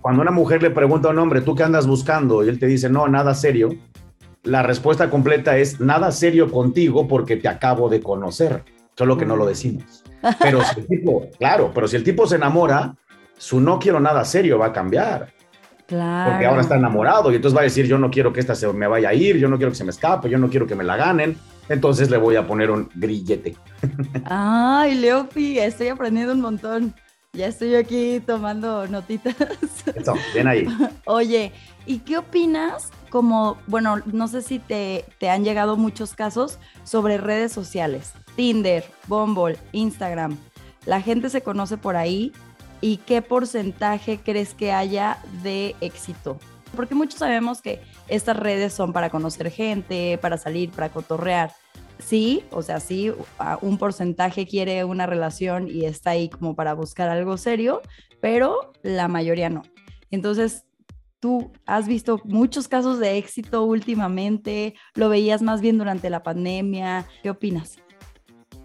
Cuando 0.02 0.22
una 0.22 0.32
mujer 0.32 0.64
le 0.64 0.72
pregunta 0.72 1.10
a 1.10 1.12
un 1.12 1.20
hombre, 1.20 1.42
¿tú 1.42 1.56
qué 1.56 1.64
andas 1.64 1.88
buscando? 1.88 2.44
Y 2.44 2.50
él 2.50 2.60
te 2.60 2.68
dice, 2.68 2.90
no, 2.90 3.08
nada 3.08 3.34
serio. 3.34 3.70
La 4.44 4.64
respuesta 4.64 5.10
completa 5.10 5.58
es, 5.58 5.80
nada 5.80 6.12
serio 6.12 6.52
contigo 6.52 7.08
porque 7.08 7.38
te 7.38 7.48
acabo 7.48 7.90
de 7.90 8.02
conocer, 8.02 8.64
solo 8.96 9.18
que 9.18 9.26
no 9.26 9.36
lo 9.36 9.46
decimos. 9.46 10.04
Pero 10.40 10.64
si 10.64 10.80
el 10.80 10.88
tipo, 10.88 11.28
claro, 11.40 11.72
pero 11.74 11.88
si 11.88 11.96
el 11.96 12.04
tipo 12.04 12.26
se 12.28 12.36
enamora, 12.36 12.96
su 13.38 13.60
no 13.60 13.80
quiero 13.80 14.00
nada 14.00 14.26
serio 14.26 14.58
va 14.60 14.68
a 14.68 14.74
cambiar. 14.74 15.30
Claro. 15.86 16.32
Porque 16.32 16.46
ahora 16.46 16.62
está 16.62 16.78
enamorado 16.78 17.32
y 17.32 17.36
entonces 17.36 17.56
va 17.56 17.62
a 17.62 17.66
decir, 17.66 17.86
yo 17.86 17.98
no 17.98 18.10
quiero 18.10 18.32
que 18.32 18.40
esta 18.40 18.56
se 18.56 18.72
me 18.72 18.88
vaya 18.88 19.10
a 19.10 19.14
ir, 19.14 19.38
yo 19.38 19.50
no 19.50 19.58
quiero 19.58 19.72
que 19.72 19.78
se 19.78 19.84
me 19.84 19.90
escape, 19.90 20.30
yo 20.30 20.38
no 20.38 20.50
quiero 20.50 20.66
que 20.66 20.76
me 20.76 20.86
la 20.86 20.96
ganen 20.96 21.38
entonces 21.72 22.10
le 22.10 22.18
voy 22.18 22.36
a 22.36 22.46
poner 22.46 22.70
un 22.70 22.90
grillete. 22.96 23.56
Ay, 24.26 24.96
Leopi, 24.96 25.58
estoy 25.58 25.88
aprendiendo 25.88 26.34
un 26.34 26.42
montón. 26.42 26.94
Ya 27.34 27.48
estoy 27.48 27.76
aquí 27.76 28.20
tomando 28.20 28.88
notitas. 28.88 29.36
Eso, 29.96 30.16
bien 30.34 30.48
ahí. 30.48 30.68
Oye, 31.06 31.54
¿y 31.86 32.00
qué 32.00 32.18
opinas? 32.18 32.90
Como, 33.10 33.58
bueno, 33.68 34.02
no 34.06 34.28
sé 34.28 34.42
si 34.42 34.60
te, 34.60 35.06
te 35.18 35.30
han 35.30 35.46
llegado 35.46 35.78
muchos 35.78 36.14
casos 36.14 36.60
sobre 36.84 37.18
redes 37.18 37.54
sociales. 37.54 38.12
Tinder, 38.36 38.84
Bumble, 39.08 39.58
Instagram. 39.72 40.38
La 40.86 41.02
gente 41.02 41.30
se 41.30 41.42
conoce 41.42 41.78
por 41.78 41.96
ahí. 41.96 42.34
¿Y 42.82 42.98
qué 42.98 43.22
porcentaje 43.22 44.20
crees 44.20 44.54
que 44.54 44.74
haya 44.74 45.20
de 45.42 45.76
éxito? 45.80 46.38
Porque 46.76 46.96
muchos 46.96 47.20
sabemos 47.20 47.62
que 47.62 47.82
estas 48.10 48.36
redes 48.36 48.74
son 48.74 48.92
para 48.92 49.10
conocer 49.10 49.52
gente, 49.52 50.18
para 50.18 50.38
salir, 50.38 50.72
para 50.72 50.90
cotorrear. 50.90 51.54
Sí, 52.06 52.44
o 52.52 52.62
sea, 52.62 52.80
sí, 52.80 53.12
un 53.62 53.78
porcentaje 53.78 54.46
quiere 54.46 54.84
una 54.84 55.06
relación 55.06 55.68
y 55.68 55.86
está 55.86 56.12
ahí 56.12 56.30
como 56.30 56.56
para 56.56 56.74
buscar 56.74 57.10
algo 57.10 57.38
serio, 57.38 57.82
pero 58.20 58.74
la 58.84 59.08
mayoría 59.08 59.50
no. 59.50 59.62
Entonces, 60.10 60.66
tú 61.22 61.52
has 61.66 61.88
visto 61.88 62.20
muchos 62.26 62.68
casos 62.68 63.00
de 63.00 63.18
éxito 63.18 63.64
últimamente, 63.64 64.74
lo 64.96 65.08
veías 65.08 65.42
más 65.42 65.62
bien 65.62 65.78
durante 65.78 66.10
la 66.10 66.24
pandemia. 66.24 67.06
¿Qué 67.24 67.30
opinas? 67.30 67.78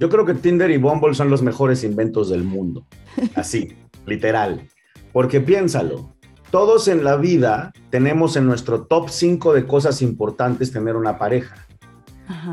Yo 0.00 0.08
creo 0.08 0.24
que 0.24 0.34
Tinder 0.34 0.70
y 0.70 0.78
Bumble 0.78 1.14
son 1.14 1.30
los 1.30 1.42
mejores 1.42 1.84
inventos 1.84 2.28
del 2.30 2.42
mundo. 2.42 2.86
Así, 3.34 3.68
literal. 4.06 4.68
Porque 5.12 5.40
piénsalo, 5.40 6.16
todos 6.50 6.88
en 6.88 7.04
la 7.04 7.16
vida 7.16 7.72
tenemos 7.90 8.36
en 8.36 8.46
nuestro 8.46 8.84
top 8.84 9.10
5 9.10 9.52
de 9.52 9.66
cosas 9.66 10.02
importantes 10.02 10.72
tener 10.72 10.96
una 10.96 11.18
pareja. 11.18 11.65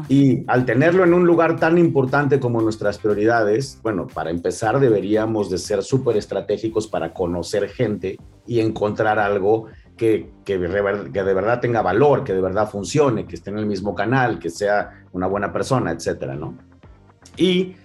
Y 0.08 0.44
al 0.48 0.66
tenerlo 0.66 1.04
en 1.04 1.14
un 1.14 1.26
lugar 1.26 1.60
tan 1.60 1.78
importante 1.78 2.40
como 2.40 2.62
nuestras 2.62 2.98
prioridades, 2.98 3.80
bueno, 3.82 4.08
para 4.08 4.30
empezar 4.30 4.80
deberíamos 4.80 5.50
de 5.50 5.58
ser 5.58 5.84
súper 5.84 6.18
estratégicos 6.18 6.88
para 6.88 7.14
conocer 7.14 7.70
gente 7.70 8.18
y 8.46 8.60
encontrar 8.60 9.20
algo 9.20 9.68
que, 9.98 10.32
que, 10.44 10.58
de 10.58 11.34
verdad 11.34 11.60
tenga 11.60 11.82
valor, 11.82 12.24
que 12.24 12.34
de 12.34 12.42
verdad 12.42 12.70
funcione, 12.70 13.26
que 13.26 13.36
esté 13.36 13.50
en 13.50 13.60
el 13.60 13.66
mismo 13.66 13.94
canal, 13.96 14.40
que 14.40 14.50
sea 14.50 15.06
una 15.12 15.28
buena 15.28 15.52
persona, 15.54 15.92
etcétera, 15.92 16.36
¿no? 16.36 16.58
Y 17.38 17.76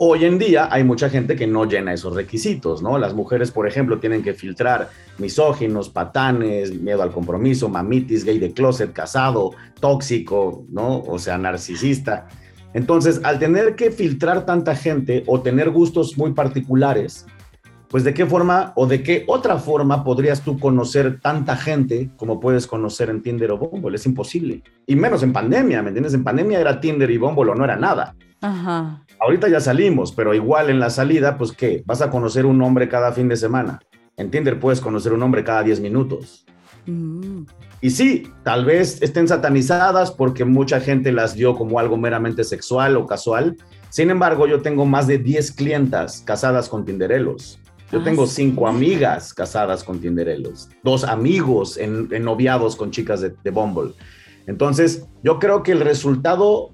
Hoy 0.00 0.24
en 0.26 0.38
día 0.38 0.68
hay 0.70 0.84
mucha 0.84 1.10
gente 1.10 1.34
que 1.34 1.48
no 1.48 1.64
llena 1.64 1.92
esos 1.92 2.14
requisitos, 2.14 2.82
¿no? 2.82 2.98
Las 2.98 3.14
mujeres, 3.14 3.50
por 3.50 3.66
ejemplo, 3.66 3.98
tienen 3.98 4.22
que 4.22 4.32
filtrar 4.32 4.90
misóginos, 5.18 5.88
patanes, 5.88 6.72
miedo 6.72 7.02
al 7.02 7.10
compromiso, 7.10 7.68
mamitis, 7.68 8.24
gay 8.24 8.38
de 8.38 8.52
closet, 8.52 8.92
casado, 8.92 9.54
tóxico, 9.80 10.64
¿no? 10.70 11.00
O 11.00 11.18
sea, 11.18 11.36
narcisista. 11.36 12.28
Entonces, 12.74 13.20
al 13.24 13.40
tener 13.40 13.74
que 13.74 13.90
filtrar 13.90 14.46
tanta 14.46 14.76
gente 14.76 15.24
o 15.26 15.40
tener 15.40 15.70
gustos 15.70 16.16
muy 16.16 16.32
particulares, 16.32 17.26
pues 17.88 18.04
de 18.04 18.12
qué 18.14 18.26
forma 18.26 18.72
o 18.76 18.86
de 18.86 19.02
qué 19.02 19.24
otra 19.26 19.56
forma 19.58 20.04
podrías 20.04 20.42
tú 20.42 20.58
conocer 20.58 21.20
tanta 21.20 21.56
gente 21.56 22.10
como 22.16 22.38
puedes 22.38 22.66
conocer 22.66 23.08
en 23.10 23.22
Tinder 23.22 23.50
o 23.52 23.58
Bumble. 23.58 23.96
Es 23.96 24.06
imposible. 24.06 24.62
Y 24.86 24.94
menos 24.94 25.22
en 25.22 25.32
pandemia, 25.32 25.82
¿me 25.82 25.88
entiendes? 25.88 26.14
En 26.14 26.24
pandemia 26.24 26.60
era 26.60 26.80
Tinder 26.80 27.10
y 27.10 27.16
Bumble 27.16 27.50
o 27.50 27.54
no 27.54 27.64
era 27.64 27.76
nada. 27.76 28.14
Ajá. 28.40 29.04
Ahorita 29.20 29.48
ya 29.48 29.60
salimos, 29.60 30.12
pero 30.12 30.34
igual 30.34 30.70
en 30.70 30.78
la 30.78 30.90
salida, 30.90 31.38
pues 31.38 31.52
¿qué? 31.52 31.82
Vas 31.86 32.02
a 32.02 32.10
conocer 32.10 32.46
un 32.46 32.60
hombre 32.62 32.88
cada 32.88 33.12
fin 33.12 33.28
de 33.28 33.36
semana. 33.36 33.80
En 34.16 34.30
Tinder 34.30 34.60
puedes 34.60 34.80
conocer 34.80 35.12
un 35.12 35.22
hombre 35.22 35.42
cada 35.42 35.62
10 35.62 35.80
minutos. 35.80 36.44
Mm. 36.86 37.44
Y 37.80 37.90
sí, 37.90 38.28
tal 38.42 38.64
vez 38.64 39.00
estén 39.02 39.28
satanizadas 39.28 40.10
porque 40.10 40.44
mucha 40.44 40.80
gente 40.80 41.12
las 41.12 41.34
dio 41.34 41.54
como 41.54 41.78
algo 41.78 41.96
meramente 41.96 42.42
sexual 42.44 42.96
o 42.96 43.06
casual. 43.06 43.56
Sin 43.88 44.10
embargo, 44.10 44.46
yo 44.46 44.60
tengo 44.60 44.84
más 44.84 45.06
de 45.06 45.18
10 45.18 45.52
clientas 45.52 46.22
casadas 46.26 46.68
con 46.68 46.84
Tinderelos. 46.84 47.60
Yo 47.90 48.00
ah, 48.00 48.04
tengo 48.04 48.26
cinco 48.26 48.66
amigas 48.66 49.32
casadas 49.32 49.82
con 49.82 50.00
Tinderelos, 50.00 50.68
dos 50.82 51.04
amigos 51.04 51.76
en, 51.78 52.08
noviados 52.22 52.76
con 52.76 52.90
chicas 52.90 53.20
de, 53.20 53.34
de 53.42 53.50
Bumble. 53.50 53.92
Entonces, 54.46 55.06
yo 55.22 55.38
creo 55.38 55.62
que 55.62 55.72
el 55.72 55.80
resultado 55.80 56.72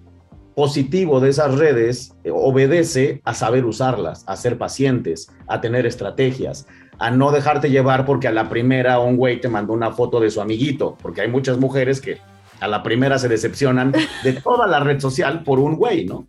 positivo 0.55 1.21
de 1.21 1.31
esas 1.31 1.57
redes 1.57 2.15
eh, 2.25 2.31
obedece 2.33 3.21
a 3.25 3.35
saber 3.35 3.65
usarlas, 3.65 4.25
a 4.27 4.37
ser 4.37 4.59
pacientes, 4.59 5.29
a 5.49 5.61
tener 5.61 5.87
estrategias, 5.87 6.67
a 6.99 7.11
no 7.11 7.33
dejarte 7.33 7.71
llevar 7.71 8.07
porque 8.07 8.29
a 8.29 8.33
la 8.33 8.49
primera 8.49 9.01
un 9.01 9.17
güey 9.17 9.41
te 9.41 9.49
mandó 9.49 9.73
una 9.73 9.91
foto 9.93 10.21
de 10.21 10.31
su 10.31 10.41
amiguito, 10.41 10.97
porque 11.03 11.23
hay 11.23 11.29
muchas 11.29 11.59
mujeres 11.59 12.01
que 12.01 12.19
a 12.61 12.69
la 12.69 12.83
primera 12.83 13.19
se 13.19 13.29
decepcionan 13.29 13.93
de 13.93 14.33
toda 14.45 14.67
la 14.67 14.81
red 14.81 15.01
social 15.01 15.43
por 15.43 15.59
un 15.59 15.77
güey, 15.77 16.07
¿no? 16.07 16.27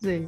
Sí. 0.00 0.26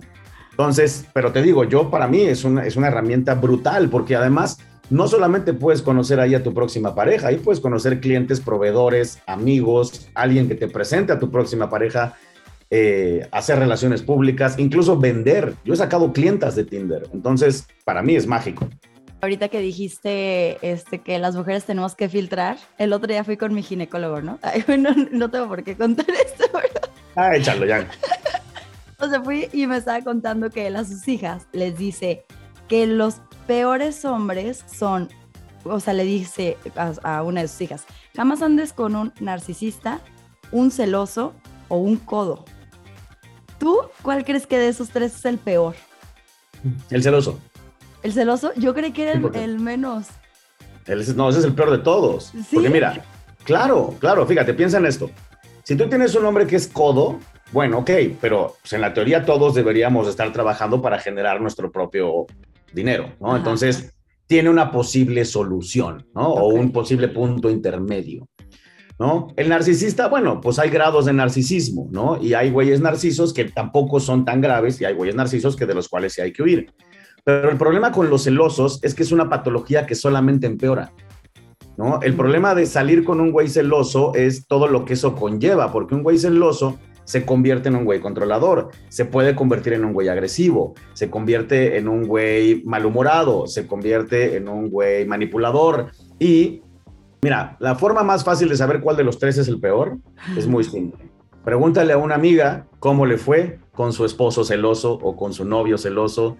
Entonces, 0.60 1.06
pero 1.14 1.32
te 1.32 1.40
digo, 1.40 1.64
yo 1.64 1.88
para 1.88 2.06
mí 2.06 2.20
es 2.20 2.44
una, 2.44 2.66
es 2.66 2.76
una 2.76 2.88
herramienta 2.88 3.34
brutal 3.34 3.88
porque 3.88 4.14
además 4.14 4.58
no 4.90 5.08
solamente 5.08 5.54
puedes 5.54 5.80
conocer 5.80 6.20
ahí 6.20 6.34
a 6.34 6.42
tu 6.42 6.52
próxima 6.52 6.94
pareja, 6.94 7.28
ahí 7.28 7.36
puedes 7.36 7.60
conocer 7.60 7.98
clientes, 7.98 8.40
proveedores, 8.40 9.22
amigos, 9.26 10.10
alguien 10.14 10.48
que 10.48 10.54
te 10.54 10.68
presente 10.68 11.14
a 11.14 11.18
tu 11.18 11.30
próxima 11.30 11.70
pareja 11.70 12.14
eh, 12.68 13.26
hacer 13.32 13.58
relaciones 13.58 14.02
públicas, 14.02 14.58
incluso 14.58 14.98
vender. 14.98 15.54
Yo 15.64 15.72
he 15.72 15.76
sacado 15.78 16.12
clientas 16.12 16.56
de 16.56 16.64
Tinder, 16.64 17.08
entonces 17.14 17.66
para 17.86 18.02
mí 18.02 18.14
es 18.14 18.26
mágico. 18.26 18.68
Ahorita 19.22 19.48
que 19.48 19.60
dijiste 19.60 20.58
este, 20.60 20.98
que 20.98 21.18
las 21.18 21.36
mujeres 21.36 21.64
tenemos 21.64 21.94
que 21.94 22.10
filtrar, 22.10 22.58
el 22.76 22.92
otro 22.92 23.08
día 23.08 23.24
fui 23.24 23.38
con 23.38 23.54
mi 23.54 23.62
ginecólogo, 23.62 24.20
¿no? 24.20 24.38
no, 25.10 25.30
tengo 25.30 25.48
por 25.48 25.64
qué 25.64 25.74
contar 25.74 26.04
esto, 26.26 26.44
¿verdad? 26.52 26.90
Ah, 27.16 27.34
échalo 27.34 27.64
ya. 27.64 27.88
O 29.00 29.08
sea, 29.08 29.22
fui 29.22 29.48
y 29.52 29.66
me 29.66 29.76
estaba 29.76 30.00
contando 30.02 30.50
que 30.50 30.66
él 30.66 30.76
a 30.76 30.84
sus 30.84 31.06
hijas 31.08 31.46
les 31.52 31.76
dice 31.76 32.24
que 32.68 32.86
los 32.86 33.16
peores 33.46 34.04
hombres 34.04 34.64
son, 34.72 35.08
o 35.64 35.80
sea, 35.80 35.94
le 35.94 36.04
dice 36.04 36.56
a, 36.76 36.92
a 37.02 37.22
una 37.22 37.42
de 37.42 37.48
sus 37.48 37.60
hijas, 37.62 37.84
jamás 38.14 38.42
andes 38.42 38.72
con 38.72 38.94
un 38.94 39.12
narcisista, 39.20 40.00
un 40.52 40.70
celoso 40.70 41.34
o 41.68 41.78
un 41.78 41.96
codo. 41.96 42.44
¿Tú 43.58 43.78
cuál 44.02 44.24
crees 44.24 44.46
que 44.46 44.58
de 44.58 44.68
esos 44.68 44.90
tres 44.90 45.14
es 45.14 45.24
el 45.24 45.38
peor? 45.38 45.74
El 46.90 47.02
celoso. 47.02 47.38
¿El 48.02 48.12
celoso? 48.12 48.52
Yo 48.56 48.74
creí 48.74 48.92
que 48.92 49.02
era 49.02 49.12
el, 49.12 49.58
menos. 49.58 50.06
no, 51.14 51.28
ese 51.28 51.38
es 51.40 51.44
el 51.44 51.54
peor 51.54 51.70
de 51.70 51.78
todos. 51.78 52.32
Porque 52.52 52.70
mira, 52.70 53.04
claro, 53.44 53.94
claro, 53.98 54.26
fíjate, 54.26 54.54
piensa 54.54 54.78
en 54.78 54.86
esto. 54.86 55.10
Si 55.62 55.76
tú 55.76 55.88
tienes 55.88 56.14
un 56.14 56.24
hombre 56.24 56.46
que 56.46 56.56
es 56.56 56.66
codo, 56.66 57.20
bueno, 57.52 57.78
ok, 57.78 57.90
pero 58.20 58.56
pues, 58.60 58.72
en 58.72 58.80
la 58.80 58.92
teoría 58.92 59.24
todos 59.24 59.54
deberíamos 59.54 60.08
estar 60.08 60.32
trabajando 60.32 60.80
para 60.80 60.98
generar 60.98 61.40
nuestro 61.40 61.70
propio 61.70 62.26
dinero, 62.72 63.12
¿no? 63.20 63.36
Entonces, 63.36 63.94
tiene 64.26 64.48
una 64.48 64.70
posible 64.70 65.24
solución, 65.24 66.06
¿no? 66.14 66.28
O 66.28 66.48
un 66.48 66.70
posible 66.70 67.08
punto 67.08 67.50
intermedio. 67.50 68.28
¿no? 69.00 69.28
El 69.36 69.48
narcisista, 69.48 70.08
bueno, 70.08 70.42
pues 70.42 70.58
hay 70.58 70.68
grados 70.68 71.06
de 71.06 71.14
narcisismo, 71.14 71.88
¿no? 71.90 72.22
Y 72.22 72.34
hay 72.34 72.50
güeyes 72.50 72.82
narcisos 72.82 73.32
que 73.32 73.46
tampoco 73.46 73.98
son 73.98 74.26
tan 74.26 74.42
graves 74.42 74.78
y 74.78 74.84
hay 74.84 74.92
güeyes 74.92 75.16
narcisos 75.16 75.56
que 75.56 75.64
de 75.64 75.72
los 75.72 75.88
cuales 75.88 76.12
sí 76.12 76.20
hay 76.20 76.34
que 76.34 76.42
huir. 76.42 76.70
Pero 77.24 77.50
el 77.50 77.56
problema 77.56 77.92
con 77.92 78.10
los 78.10 78.24
celosos 78.24 78.78
es 78.82 78.94
que 78.94 79.02
es 79.02 79.10
una 79.10 79.30
patología 79.30 79.86
que 79.86 79.94
solamente 79.94 80.46
empeora, 80.46 80.92
¿no? 81.78 82.00
El 82.02 82.12
problema 82.12 82.54
de 82.54 82.66
salir 82.66 83.02
con 83.02 83.20
un 83.22 83.32
güey 83.32 83.48
celoso 83.48 84.12
es 84.14 84.46
todo 84.46 84.68
lo 84.68 84.84
que 84.84 84.92
eso 84.92 85.14
conlleva, 85.14 85.72
porque 85.72 85.94
un 85.94 86.02
güey 86.02 86.18
celoso 86.18 86.78
se 87.10 87.26
convierte 87.26 87.68
en 87.68 87.74
un 87.74 87.84
güey 87.84 87.98
controlador, 87.98 88.68
se 88.88 89.04
puede 89.04 89.34
convertir 89.34 89.72
en 89.72 89.84
un 89.84 89.92
güey 89.92 90.06
agresivo, 90.06 90.74
se 90.92 91.10
convierte 91.10 91.76
en 91.76 91.88
un 91.88 92.06
güey 92.06 92.62
malhumorado, 92.64 93.48
se 93.48 93.66
convierte 93.66 94.36
en 94.36 94.48
un 94.48 94.70
güey 94.70 95.04
manipulador 95.06 95.90
y 96.20 96.62
Mira, 97.22 97.56
la 97.58 97.74
forma 97.74 98.02
más 98.02 98.24
fácil 98.24 98.48
de 98.48 98.56
saber 98.56 98.80
cuál 98.80 98.96
de 98.96 99.04
los 99.04 99.18
tres 99.18 99.36
es 99.36 99.46
el 99.46 99.60
peor 99.60 99.98
es 100.38 100.46
muy 100.46 100.64
simple. 100.64 101.10
Pregúntale 101.44 101.92
a 101.92 101.98
una 101.98 102.14
amiga 102.14 102.66
cómo 102.78 103.04
le 103.04 103.18
fue 103.18 103.58
con 103.74 103.92
su 103.92 104.06
esposo 104.06 104.42
celoso 104.42 104.94
o 105.02 105.16
con 105.16 105.34
su 105.34 105.44
novio 105.44 105.76
celoso. 105.76 106.38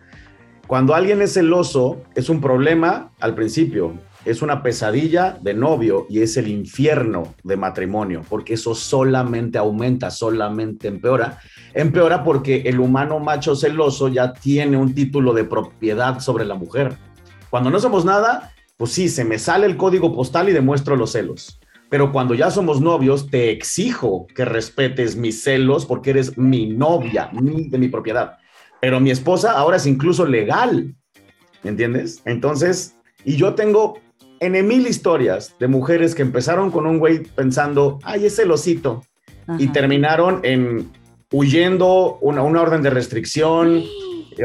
Cuando 0.67 0.95
alguien 0.95 1.21
es 1.21 1.35
celoso, 1.35 2.01
es 2.15 2.31
un 2.31 2.41
problema 2.41 3.13
al 3.21 3.35
principio, 3.35 3.93
es 4.25 4.43
una 4.43 4.63
pesadilla 4.63 5.39
de 5.41 5.55
novio 5.55 6.07
y 6.11 6.21
es 6.21 6.37
el 6.37 6.49
infierno 6.49 7.35
de 7.43 7.57
matrimonio, 7.57 8.23
porque 8.29 8.55
eso 8.55 8.75
solamente 8.75 9.59
aumenta, 9.59 10.11
solamente 10.11 10.89
empeora. 10.89 11.39
Empeora 11.73 12.23
porque 12.23 12.63
el 12.67 12.81
humano 12.81 13.19
macho 13.19 13.57
celoso 13.57 14.09
ya 14.09 14.33
tiene 14.33 14.77
un 14.77 14.95
título 14.95 15.33
de 15.33 15.45
propiedad 15.45 16.21
sobre 16.21 16.45
la 16.45 16.55
mujer. 16.55 16.97
Cuando 17.49 17.71
no 17.71 17.81
somos 17.81 18.05
nada, 18.05 18.53
pues 18.77 18.93
sí, 18.93 19.09
se 19.09 19.25
me 19.25 19.39
sale 19.39 19.67
el 19.67 19.77
código 19.77 20.15
postal 20.15 20.49
y 20.49 20.53
demuestro 20.53 20.97
los 20.97 21.13
celos. 21.13 21.59
Pero 21.89 22.13
cuando 22.13 22.35
ya 22.35 22.51
somos 22.51 22.81
novios, 22.81 23.31
te 23.31 23.51
exijo 23.51 24.27
que 24.35 24.45
respetes 24.45 25.17
mis 25.17 25.43
celos 25.43 25.87
porque 25.87 26.11
eres 26.11 26.39
mi 26.39 26.69
novia, 26.69 27.31
de 27.33 27.79
mi 27.79 27.89
propiedad. 27.89 28.39
Pero 28.81 29.01
mi 29.01 29.11
esposa 29.11 29.53
ahora 29.53 29.77
es 29.77 29.87
incluso 29.87 30.25
legal, 30.25 30.95
¿me 31.63 31.71
entiendes? 31.71 32.23
Entonces, 32.25 32.97
y 33.25 33.37
yo 33.37 33.55
tengo 33.55 33.99
en 34.41 34.67
mil 34.67 34.87
historias 34.87 35.55
de 35.61 35.69
mujeres 35.69 36.15
que 36.15 36.23
empezaron 36.23 36.71
con 36.71 36.87
un 36.87 36.99
güey 36.99 37.21
pensando, 37.23 37.99
ay, 38.03 38.27
es 38.27 38.37
celosito, 38.37 39.05
y 39.59 39.69
terminaron 39.69 40.41
en 40.45 40.91
huyendo 41.33 42.19
una, 42.21 42.43
una 42.43 42.63
orden 42.63 42.83
de 42.83 42.91
restricción. 42.91 43.83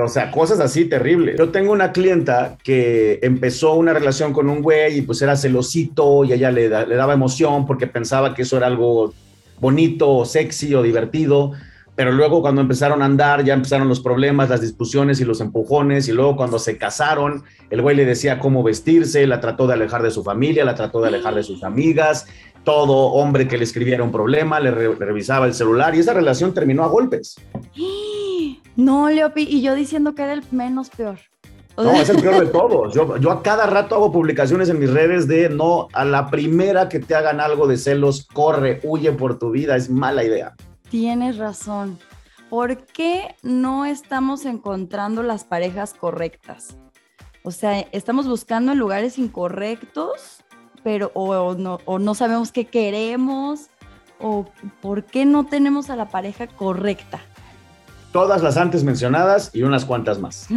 O 0.04 0.08
sea, 0.10 0.32
cosas 0.32 0.60
así 0.60 0.86
terribles. 0.86 1.38
Yo 1.38 1.50
tengo 1.50 1.72
una 1.72 1.92
clienta 1.94 2.58
que 2.64 3.20
empezó 3.22 3.76
una 3.76 3.94
relación 3.94 4.34
con 4.34 4.50
un 4.50 4.62
güey 4.62 4.98
y 4.98 5.02
pues 5.04 5.22
era 5.22 5.38
celosito 5.38 6.26
y 6.26 6.34
ella 6.34 6.52
le, 6.52 6.68
le 6.68 6.96
daba 6.96 7.14
emoción 7.14 7.66
porque 7.66 7.88
pensaba 7.88 8.34
que 8.34 8.42
eso 8.42 8.58
era 8.58 8.68
algo 8.68 9.14
bonito, 9.60 10.26
sexy 10.26 10.76
o 10.76 10.82
divertido. 10.82 11.54
Pero 11.96 12.12
luego 12.12 12.42
cuando 12.42 12.62
empezaron 12.62 13.02
a 13.02 13.06
andar 13.06 13.44
ya 13.44 13.54
empezaron 13.54 13.88
los 13.88 14.02
problemas, 14.02 14.50
las 14.50 14.62
discusiones 14.62 15.22
y 15.22 15.26
los 15.26 15.40
empujones. 15.42 16.08
Y 16.08 16.12
luego 16.12 16.36
cuando 16.36 16.60
se 16.60 16.78
casaron, 16.78 17.44
el 17.70 17.82
güey 17.82 17.96
le 17.96 18.06
decía 18.06 18.40
cómo 18.40 18.64
vestirse, 18.64 19.26
la 19.28 19.40
trató 19.40 19.66
de 19.68 19.74
alejar 19.74 20.04
de 20.04 20.12
su 20.12 20.24
familia, 20.24 20.66
la 20.66 20.76
trató 20.76 21.02
de 21.02 21.08
alejar 21.08 21.36
de 21.36 21.44
sus 21.44 21.64
amigas. 21.64 22.28
Todo 22.64 23.14
hombre 23.14 23.48
que 23.48 23.58
le 23.58 23.64
escribiera 23.64 24.04
un 24.04 24.12
problema, 24.12 24.60
le, 24.60 24.72
le 24.72 24.96
revisaba 24.96 25.46
el 25.46 25.54
celular 25.54 25.96
y 25.96 26.00
esa 26.00 26.14
relación 26.14 26.54
terminó 26.54 26.84
a 26.84 26.88
golpes. 26.88 27.36
No, 28.76 29.10
Leopi, 29.10 29.44
y 29.44 29.62
yo 29.62 29.74
diciendo 29.76 30.16
que 30.16 30.24
era 30.24 30.34
el 30.34 30.44
menos 30.52 30.90
peor. 30.90 31.20
No, 31.78 31.92
es 31.94 32.10
el 32.10 32.22
peor 32.22 32.40
de 32.40 32.46
todos. 32.52 32.94
Yo, 32.94 33.18
yo 33.18 33.32
a 33.32 33.44
cada 33.44 33.66
rato 33.68 33.96
hago 33.96 34.12
publicaciones 34.12 34.70
en 34.70 34.80
mis 34.80 34.90
redes 34.90 35.28
de 35.28 35.50
no, 35.50 35.88
a 35.94 36.06
la 36.06 36.30
primera 36.30 36.90
que 36.90 37.00
te 37.00 37.16
hagan 37.16 37.40
algo 37.40 37.68
de 37.68 37.78
celos, 37.78 38.28
corre, 38.34 38.80
huye 38.84 39.12
por 39.12 39.40
tu 39.40 39.52
vida, 39.52 39.76
es 39.76 39.90
mala 39.90 40.24
idea. 40.24 40.56
Tienes 40.96 41.38
razón. 41.38 42.00
¿Por 42.50 42.86
qué 42.86 43.36
no 43.44 43.86
estamos 43.86 44.46
encontrando 44.46 45.24
las 45.24 45.44
parejas 45.44 45.94
correctas? 45.94 46.78
O 47.44 47.52
sea, 47.52 47.82
estamos 47.92 48.30
buscando 48.30 48.72
en 48.72 48.78
lugares 48.78 49.20
incorrectos, 49.20 50.46
pero 50.86 51.12
o, 51.14 51.54
no, 51.56 51.80
o 51.84 52.00
no 52.00 52.16
sabemos 52.16 52.54
qué 52.54 52.68
queremos, 52.68 53.68
o 54.22 54.46
por 54.82 55.04
qué 55.04 55.26
no 55.26 55.46
tenemos 55.46 55.90
a 55.90 55.98
la 55.98 56.08
pareja 56.08 56.48
correcta? 56.48 57.20
Todas 58.14 58.42
las 58.42 58.56
antes 58.56 58.86
mencionadas 58.86 59.52
y 59.54 59.64
unas 59.64 59.84
cuantas 59.84 60.20
más. 60.20 60.48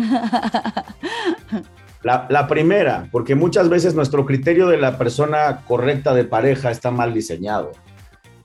La, 2.05 2.47
primera, 2.47 3.09
porque 3.11 3.35
muchas 3.35 3.69
veces 3.69 3.97
nuestro 3.97 4.25
criterio 4.25 4.69
de 4.69 4.77
la 4.77 4.99
persona 4.99 5.65
correcta 5.67 6.15
de 6.15 6.23
pareja 6.23 6.71
está 6.71 6.93
mal 6.93 7.13
diseñado. 7.13 7.73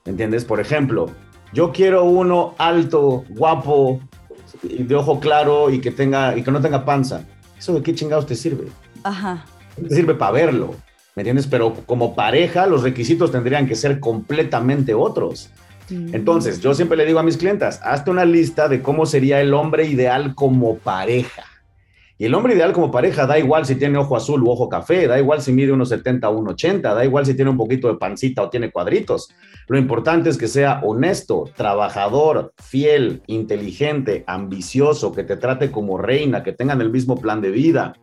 ¿Entiendes? 0.04 0.44
Por 0.44 0.58
ejemplo, 0.58 1.06
yo 1.54 1.72
quiero 1.72 2.04
uno 2.04 2.54
alto, 2.58 3.24
guapo, 3.30 4.00
de 4.62 4.94
ojo 4.94 5.20
claro 5.20 5.70
y 5.70 5.80
que 5.80 5.92
tenga 5.92 6.36
y 6.36 6.42
que 6.42 6.50
no 6.50 6.60
tenga 6.60 6.84
panza. 6.84 7.24
¿Eso 7.56 7.74
de 7.74 7.82
qué 7.82 7.94
chingados 7.94 8.26
te 8.26 8.34
sirve? 8.34 8.66
Ajá. 9.04 9.44
Te 9.80 9.94
sirve 9.94 10.14
para 10.14 10.32
verlo, 10.32 10.74
¿me 11.14 11.22
entiendes? 11.22 11.46
Pero 11.46 11.74
como 11.86 12.14
pareja, 12.14 12.66
los 12.66 12.82
requisitos 12.82 13.30
tendrían 13.30 13.66
que 13.66 13.76
ser 13.76 14.00
completamente 14.00 14.94
otros. 14.94 15.50
Mm. 15.88 16.14
Entonces, 16.14 16.60
yo 16.60 16.74
siempre 16.74 16.96
le 16.96 17.06
digo 17.06 17.20
a 17.20 17.22
mis 17.22 17.36
clientas, 17.36 17.80
hazte 17.84 18.10
una 18.10 18.24
lista 18.24 18.68
de 18.68 18.82
cómo 18.82 19.06
sería 19.06 19.40
el 19.40 19.54
hombre 19.54 19.86
ideal 19.86 20.34
como 20.34 20.78
pareja. 20.78 21.44
Y 22.16 22.26
el 22.26 22.34
hombre 22.34 22.54
ideal 22.54 22.72
como 22.72 22.92
pareja 22.92 23.26
da 23.26 23.38
igual 23.38 23.66
si 23.66 23.74
tiene 23.74 23.98
ojo 23.98 24.16
azul 24.16 24.42
u 24.44 24.50
ojo 24.50 24.68
café, 24.68 25.08
da 25.08 25.18
igual 25.18 25.42
si 25.42 25.52
mide 25.52 25.72
unos 25.72 25.88
70 25.88 26.28
o 26.28 26.40
1,80, 26.40 26.94
da 26.94 27.04
igual 27.04 27.26
si 27.26 27.34
tiene 27.34 27.50
un 27.50 27.56
poquito 27.56 27.88
de 27.88 27.96
pancita 27.96 28.42
o 28.42 28.50
tiene 28.50 28.70
cuadritos. 28.70 29.30
Lo 29.66 29.78
importante 29.78 30.30
es 30.30 30.38
que 30.38 30.46
sea 30.46 30.80
honesto, 30.84 31.50
trabajador, 31.56 32.52
fiel, 32.62 33.22
inteligente, 33.26 34.22
ambicioso, 34.28 35.10
que 35.12 35.24
te 35.24 35.36
trate 35.36 35.72
como 35.72 35.98
reina, 35.98 36.44
que 36.44 36.52
tengan 36.52 36.80
el 36.80 36.90
mismo 36.90 37.16
plan 37.16 37.40
de 37.40 37.50
vida, 37.50 37.94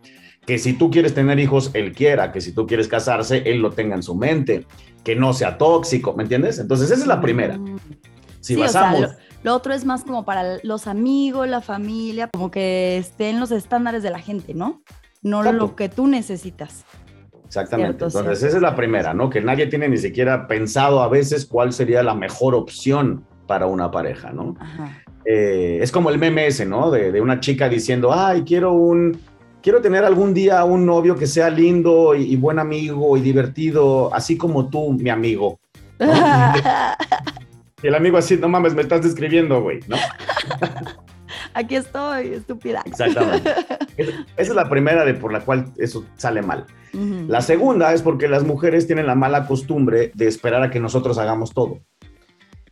que 0.45 0.57
si 0.57 0.73
tú 0.73 0.91
quieres 0.91 1.13
tener 1.13 1.39
hijos, 1.39 1.71
él 1.73 1.93
quiera, 1.93 2.33
que 2.33 2.41
si 2.41 2.51
tú 2.51 2.67
quieres 2.67 2.89
casarse, 2.89 3.43
él 3.45 3.59
lo 3.59 3.71
tenga 3.71 3.95
en 3.95 4.03
su 4.03 4.15
mente, 4.15 4.65
que 5.05 5.15
no 5.15 5.33
sea 5.33 5.57
tóxico, 5.57 6.13
¿me 6.13 6.23
entiendes? 6.23 6.59
Entonces 6.59 6.91
esa 6.91 7.01
es 7.01 7.07
la 7.07 7.21
primera. 7.21 7.57
Mm. 7.57 7.79
Si 8.41 8.55
basamos... 8.55 9.11
Lo 9.43 9.55
otro 9.55 9.73
es 9.73 9.85
más 9.85 10.03
como 10.03 10.23
para 10.23 10.57
los 10.63 10.87
amigos, 10.87 11.47
la 11.47 11.61
familia, 11.61 12.29
como 12.31 12.51
que 12.51 12.97
estén 12.97 13.39
los 13.39 13.51
estándares 13.51 14.03
de 14.03 14.11
la 14.11 14.19
gente, 14.19 14.53
¿no? 14.53 14.83
No 15.23 15.43
lo 15.43 15.75
que 15.75 15.89
tú 15.89 16.07
necesitas. 16.07 16.85
Exactamente. 17.45 18.05
Entonces, 18.05 18.43
esa 18.43 18.57
es 18.57 18.61
la 18.61 18.75
primera, 18.75 19.13
¿no? 19.13 19.29
Que 19.29 19.41
nadie 19.41 19.67
tiene 19.67 19.89
ni 19.89 19.97
siquiera 19.97 20.47
pensado 20.47 21.01
a 21.01 21.09
veces 21.09 21.45
cuál 21.45 21.73
sería 21.73 22.01
la 22.01 22.15
mejor 22.15 22.55
opción 22.55 23.25
para 23.45 23.65
una 23.65 23.91
pareja, 23.91 24.31
¿no? 24.31 24.55
Eh, 25.25 25.79
es 25.81 25.91
como 25.91 26.09
el 26.09 26.17
meme 26.17 26.47
ese, 26.47 26.65
¿no? 26.65 26.89
De, 26.91 27.19
una 27.19 27.41
chica 27.41 27.67
diciendo, 27.67 28.13
ay, 28.13 28.43
quiero 28.43 28.71
un, 28.71 29.19
quiero 29.61 29.81
tener 29.81 30.05
algún 30.05 30.33
día 30.33 30.63
un 30.63 30.85
novio 30.85 31.17
que 31.17 31.27
sea 31.27 31.49
lindo 31.49 32.15
y, 32.15 32.35
buen 32.37 32.57
amigo 32.57 33.17
y 33.17 33.21
divertido, 33.21 34.13
así 34.13 34.37
como 34.37 34.69
tú, 34.69 34.93
mi 34.93 35.09
amigo. 35.09 35.59
Y 37.83 37.87
el 37.87 37.95
amigo 37.95 38.17
así, 38.17 38.37
no 38.37 38.47
mames, 38.47 38.73
me 38.73 38.81
estás 38.81 39.01
describiendo, 39.01 39.61
güey, 39.61 39.79
¿no? 39.87 39.97
Aquí 41.53 41.75
estoy, 41.75 42.33
estúpida. 42.33 42.81
Exactamente. 42.85 43.49
Esa 43.97 44.15
es 44.37 44.55
la 44.55 44.69
primera 44.69 45.05
de 45.05 45.13
por 45.13 45.33
la 45.33 45.41
cual 45.41 45.65
eso 45.77 46.05
sale 46.15 46.41
mal. 46.41 46.65
La 47.27 47.41
segunda 47.41 47.93
es 47.93 48.01
porque 48.01 48.27
las 48.27 48.43
mujeres 48.43 48.85
tienen 48.85 49.07
la 49.07 49.15
mala 49.15 49.47
costumbre 49.47 50.11
de 50.13 50.27
esperar 50.27 50.61
a 50.61 50.69
que 50.69 50.79
nosotros 50.81 51.17
hagamos 51.17 51.53
todo. 51.53 51.79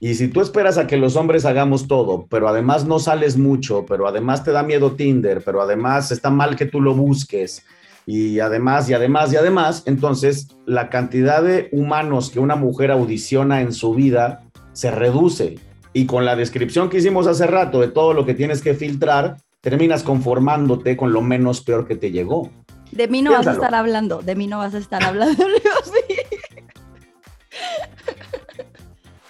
Y 0.02 0.16
si 0.16 0.28
tú 0.28 0.42
esperas 0.42 0.78
a 0.78 0.88
que 0.88 0.98
los 0.98 1.16
hombres 1.16 1.46
hagamos 1.46 1.88
todo, 1.88 2.26
pero 2.30 2.50
además 2.50 2.86
no 2.86 3.00
sales 3.00 3.38
mucho, 3.38 3.86
pero 3.86 4.08
además 4.08 4.44
te 4.44 4.52
da 4.52 4.64
miedo 4.64 4.94
Tinder, 4.94 5.42
pero 5.44 5.62
además 5.62 6.12
está 6.12 6.30
mal 6.30 6.56
que 6.56 6.66
tú 6.66 6.82
lo 6.82 6.94
busques, 6.94 7.66
y 8.06 8.40
además, 8.40 8.90
y 8.90 8.94
además, 8.94 9.32
y 9.32 9.36
además, 9.36 9.84
entonces 9.86 10.48
la 10.66 10.90
cantidad 10.90 11.44
de 11.44 11.70
humanos 11.72 12.32
que 12.32 12.40
una 12.40 12.56
mujer 12.56 12.90
audiciona 12.92 13.62
en 13.62 13.72
su 13.72 13.94
vida 13.94 14.49
se 14.80 14.92
reduce. 14.92 15.60
Y 15.92 16.06
con 16.06 16.24
la 16.24 16.38
descripción 16.38 16.90
que 16.90 17.00
hicimos 17.00 17.28
hace 17.28 17.46
rato 17.48 17.82
de 17.82 17.90
todo 17.90 18.14
lo 18.14 18.26
que 18.26 18.34
tienes 18.34 18.62
que 18.62 18.76
filtrar, 18.76 19.36
terminas 19.60 20.04
conformándote 20.04 20.96
con 20.96 21.12
lo 21.12 21.22
menos 21.22 21.60
peor 21.60 21.86
que 21.86 21.98
te 21.98 22.12
llegó. 22.12 22.50
De 22.94 23.10
mí 23.10 23.22
no 23.22 23.32
vas 23.32 23.46
a 23.46 23.52
estar 23.52 23.76
hablando, 23.76 24.22
de 24.22 24.36
mí 24.36 24.48
no 24.48 24.60
vas 24.60 24.74
a 24.74 24.78
estar 24.78 25.04
hablando, 25.04 25.44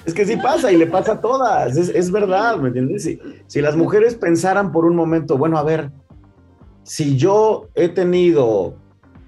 Es 0.05 0.13
que 0.13 0.25
sí 0.25 0.37
pasa 0.37 0.71
y 0.71 0.77
le 0.77 0.85
pasa 0.85 1.13
a 1.13 1.21
todas, 1.21 1.75
es, 1.77 2.11
verdad, 2.11 2.57
¿me 2.57 2.67
entiendes? 2.67 3.03
Si, 3.03 3.19
si 3.47 3.61
las 3.61 3.75
mujeres 3.75 4.15
pensaran 4.15 4.71
por 4.71 4.85
un 4.85 4.95
momento, 4.95 5.37
bueno, 5.37 5.57
a 5.57 5.63
ver, 5.63 5.91
si 6.83 7.17
yo 7.17 7.67
he 7.75 7.89
tenido 7.89 8.75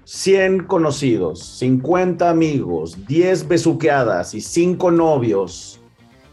100 0.04 0.64
conocidos, 0.64 1.44
50 1.58 2.30
amigos, 2.30 3.06
10 3.06 3.48
besuqueadas 3.48 4.34
y 4.34 4.40
5 4.40 4.90
novios, 4.90 5.81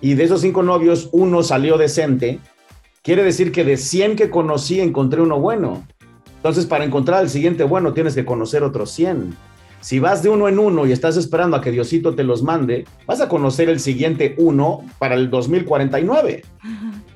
y 0.01 0.13
de 0.13 0.23
esos 0.23 0.41
cinco 0.41 0.63
novios 0.63 1.09
uno 1.11 1.43
salió 1.43 1.77
decente, 1.77 2.39
quiere 3.03 3.23
decir 3.23 3.51
que 3.51 3.63
de 3.63 3.77
100 3.77 4.15
que 4.15 4.29
conocí 4.29 4.79
encontré 4.79 5.21
uno 5.21 5.39
bueno. 5.39 5.85
Entonces, 6.37 6.65
para 6.65 6.85
encontrar 6.85 7.21
el 7.21 7.29
siguiente 7.29 7.63
bueno, 7.63 7.93
tienes 7.93 8.15
que 8.15 8.25
conocer 8.25 8.63
otros 8.63 8.91
100. 8.91 9.35
Si 9.81 9.99
vas 9.99 10.23
de 10.23 10.29
uno 10.29 10.47
en 10.47 10.59
uno 10.59 10.85
y 10.85 10.91
estás 10.91 11.17
esperando 11.17 11.57
a 11.57 11.61
que 11.61 11.71
Diosito 11.71 12.15
te 12.15 12.23
los 12.23 12.43
mande, 12.43 12.85
vas 13.05 13.21
a 13.21 13.29
conocer 13.29 13.69
el 13.69 13.79
siguiente 13.79 14.35
uno 14.37 14.81
para 14.99 15.15
el 15.15 15.29
2049. 15.29 16.43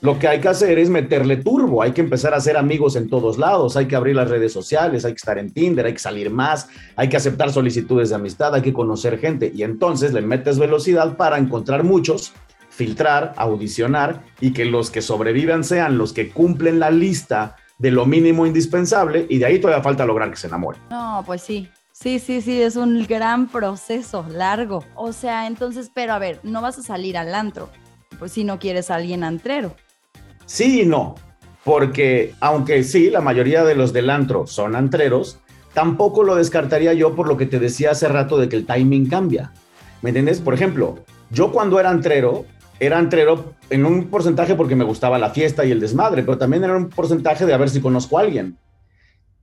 Lo 0.00 0.16
que 0.20 0.28
hay 0.28 0.40
que 0.40 0.48
hacer 0.48 0.78
es 0.78 0.90
meterle 0.90 1.38
turbo, 1.38 1.82
hay 1.82 1.90
que 1.90 2.02
empezar 2.02 2.32
a 2.32 2.36
hacer 2.36 2.56
amigos 2.56 2.94
en 2.94 3.08
todos 3.08 3.36
lados, 3.36 3.76
hay 3.76 3.86
que 3.86 3.96
abrir 3.96 4.14
las 4.14 4.28
redes 4.28 4.52
sociales, 4.52 5.04
hay 5.04 5.12
que 5.12 5.16
estar 5.16 5.38
en 5.38 5.52
Tinder, 5.52 5.86
hay 5.86 5.92
que 5.92 5.98
salir 5.98 6.30
más, 6.30 6.68
hay 6.94 7.08
que 7.08 7.16
aceptar 7.16 7.52
solicitudes 7.52 8.10
de 8.10 8.14
amistad, 8.14 8.54
hay 8.54 8.62
que 8.62 8.72
conocer 8.72 9.18
gente 9.18 9.50
y 9.52 9.64
entonces 9.64 10.12
le 10.12 10.22
metes 10.22 10.60
velocidad 10.60 11.16
para 11.16 11.36
encontrar 11.36 11.82
muchos, 11.82 12.32
filtrar, 12.68 13.34
audicionar 13.36 14.22
y 14.40 14.52
que 14.52 14.66
los 14.66 14.92
que 14.92 15.02
sobrevivan 15.02 15.64
sean 15.64 15.98
los 15.98 16.12
que 16.12 16.30
cumplen 16.30 16.78
la 16.78 16.92
lista 16.92 17.56
de 17.78 17.90
lo 17.90 18.06
mínimo 18.06 18.46
indispensable 18.46 19.26
y 19.28 19.38
de 19.38 19.46
ahí 19.46 19.58
todavía 19.58 19.82
falta 19.82 20.06
lograr 20.06 20.30
que 20.30 20.36
se 20.36 20.46
enamoren. 20.46 20.80
No, 20.90 21.24
pues 21.26 21.42
sí. 21.42 21.68
Sí, 21.90 22.20
sí, 22.20 22.40
sí, 22.40 22.62
es 22.62 22.76
un 22.76 23.04
gran 23.08 23.48
proceso, 23.48 24.24
largo. 24.30 24.84
O 24.94 25.12
sea, 25.12 25.48
entonces, 25.48 25.90
pero 25.92 26.12
a 26.12 26.20
ver, 26.20 26.38
no 26.44 26.62
vas 26.62 26.78
a 26.78 26.82
salir 26.82 27.18
al 27.18 27.34
antro, 27.34 27.68
pues 28.20 28.30
si 28.30 28.44
no 28.44 28.60
quieres 28.60 28.92
a 28.92 28.94
alguien 28.94 29.24
antrero. 29.24 29.74
Sí 30.48 30.80
y 30.80 30.86
no, 30.86 31.14
porque 31.62 32.32
aunque 32.40 32.82
sí, 32.82 33.10
la 33.10 33.20
mayoría 33.20 33.64
de 33.64 33.74
los 33.74 33.92
del 33.92 34.08
antro 34.08 34.46
son 34.46 34.76
antreros, 34.76 35.40
tampoco 35.74 36.22
lo 36.24 36.36
descartaría 36.36 36.94
yo 36.94 37.14
por 37.14 37.28
lo 37.28 37.36
que 37.36 37.44
te 37.44 37.60
decía 37.60 37.90
hace 37.90 38.08
rato 38.08 38.38
de 38.38 38.48
que 38.48 38.56
el 38.56 38.64
timing 38.64 39.10
cambia. 39.10 39.52
¿Me 40.00 40.08
entiendes? 40.08 40.40
Por 40.40 40.54
ejemplo, 40.54 41.00
yo 41.30 41.52
cuando 41.52 41.78
era 41.78 41.90
antrero, 41.90 42.46
era 42.80 42.96
antrero 42.96 43.56
en 43.68 43.84
un 43.84 44.08
porcentaje 44.08 44.54
porque 44.54 44.74
me 44.74 44.84
gustaba 44.84 45.18
la 45.18 45.28
fiesta 45.28 45.66
y 45.66 45.70
el 45.70 45.80
desmadre, 45.80 46.22
pero 46.22 46.38
también 46.38 46.64
era 46.64 46.78
un 46.78 46.88
porcentaje 46.88 47.44
de 47.44 47.52
a 47.52 47.58
ver 47.58 47.68
si 47.68 47.82
conozco 47.82 48.16
a 48.16 48.22
alguien. 48.22 48.56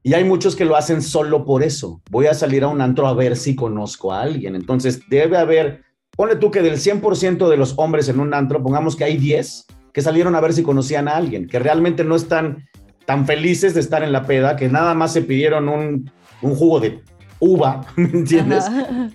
Y 0.02 0.16
hay 0.16 0.24
muchos 0.24 0.56
que 0.56 0.66
lo 0.66 0.76
hacen 0.76 1.04
solo 1.04 1.46
por 1.46 1.62
eso. 1.62 2.02
Voy 2.10 2.26
a 2.26 2.34
salir 2.34 2.64
a 2.64 2.68
un 2.68 2.82
antro 2.82 3.06
a 3.06 3.14
ver 3.14 3.38
si 3.38 3.56
conozco 3.56 4.12
a 4.12 4.22
alguien. 4.22 4.56
Entonces 4.56 5.02
debe 5.08 5.38
haber, 5.38 5.84
pone 6.18 6.36
tú 6.36 6.50
que 6.50 6.64
del 6.64 6.78
100% 6.78 7.48
de 7.48 7.58
los 7.58 7.76
hombres 7.78 8.10
en 8.10 8.20
un 8.20 8.34
antro, 8.34 8.64
pongamos 8.64 8.96
que 8.96 9.04
hay 9.04 9.18
10 9.18 9.68
que 9.96 10.02
salieron 10.02 10.36
a 10.36 10.42
ver 10.42 10.52
si 10.52 10.62
conocían 10.62 11.08
a 11.08 11.16
alguien, 11.16 11.48
que 11.48 11.58
realmente 11.58 12.04
no 12.04 12.18
están 12.18 12.68
tan 13.06 13.26
felices 13.26 13.74
de 13.74 13.80
estar 13.80 14.04
en 14.04 14.12
la 14.12 14.26
peda, 14.26 14.58
que 14.58 14.68
nada 14.68 14.94
más 14.94 15.14
se 15.14 15.22
pidieron 15.22 15.70
un, 15.70 16.12
jugo 16.42 16.82
de 16.82 17.00
uva, 17.40 17.86
¿me 17.96 18.10
entiendes? 18.10 18.66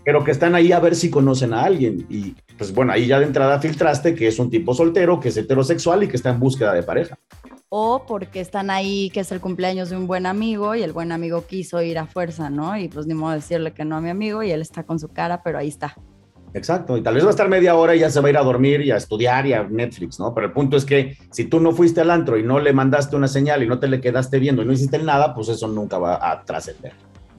Pero 0.06 0.24
que 0.24 0.30
están 0.30 0.54
ahí 0.54 0.72
a 0.72 0.80
ver 0.80 0.96
si 0.96 1.10
conocen 1.10 1.52
a 1.52 1.64
alguien. 1.64 2.06
Y 2.08 2.34
pues 2.56 2.72
bueno, 2.72 2.92
ahí 2.92 3.06
ya 3.06 3.20
de 3.20 3.26
entrada 3.26 3.60
filtraste 3.60 4.14
que 4.14 4.26
es 4.26 4.38
un 4.38 4.48
tipo 4.48 4.72
soltero, 4.72 5.20
que 5.20 5.28
es 5.28 5.36
heterosexual 5.36 6.04
y 6.04 6.08
que 6.08 6.16
está 6.16 6.30
en 6.30 6.40
búsqueda 6.40 6.72
de 6.72 6.82
pareja. 6.82 7.18
O 7.68 8.06
porque 8.06 8.40
están 8.40 8.70
ahí, 8.70 9.10
que 9.10 9.20
es 9.20 9.30
el 9.32 9.40
cumpleaños 9.42 9.90
de 9.90 9.98
un 9.98 10.06
buen 10.06 10.24
amigo 10.24 10.74
y 10.74 10.82
el 10.82 10.94
buen 10.94 11.12
amigo 11.12 11.44
quiso 11.46 11.82
ir 11.82 11.98
a 11.98 12.06
fuerza, 12.06 12.48
¿no? 12.48 12.78
Y 12.78 12.88
pues 12.88 13.06
ni 13.06 13.12
modo 13.12 13.34
decirle 13.34 13.72
que 13.72 13.84
no 13.84 13.96
a 13.96 14.00
mi 14.00 14.08
amigo 14.08 14.42
y 14.42 14.50
él 14.50 14.62
está 14.62 14.84
con 14.84 14.98
su 14.98 15.08
cara, 15.08 15.42
pero 15.42 15.58
ahí 15.58 15.68
está. 15.68 15.94
Exacto, 16.52 16.96
y 16.96 17.02
tal 17.02 17.14
vez 17.14 17.24
va 17.24 17.28
a 17.28 17.30
estar 17.30 17.48
media 17.48 17.76
hora 17.76 17.94
y 17.94 18.00
ya 18.00 18.10
se 18.10 18.20
va 18.20 18.26
a 18.26 18.30
ir 18.30 18.36
a 18.36 18.42
dormir 18.42 18.80
y 18.80 18.90
a 18.90 18.96
estudiar 18.96 19.46
y 19.46 19.52
a 19.52 19.62
Netflix, 19.62 20.18
¿no? 20.18 20.34
Pero 20.34 20.48
el 20.48 20.52
punto 20.52 20.76
es 20.76 20.84
que 20.84 21.16
si 21.30 21.44
tú 21.44 21.60
no 21.60 21.72
fuiste 21.72 22.00
al 22.00 22.10
antro 22.10 22.38
y 22.38 22.42
no 22.42 22.58
le 22.58 22.72
mandaste 22.72 23.14
una 23.14 23.28
señal 23.28 23.62
y 23.62 23.68
no 23.68 23.78
te 23.78 23.88
le 23.88 24.00
quedaste 24.00 24.38
viendo 24.38 24.62
y 24.62 24.66
no 24.66 24.72
hiciste 24.72 24.98
nada, 24.98 25.34
pues 25.34 25.48
eso 25.48 25.68
nunca 25.68 25.98
va 25.98 26.30
a 26.30 26.44
trascender. 26.44 26.92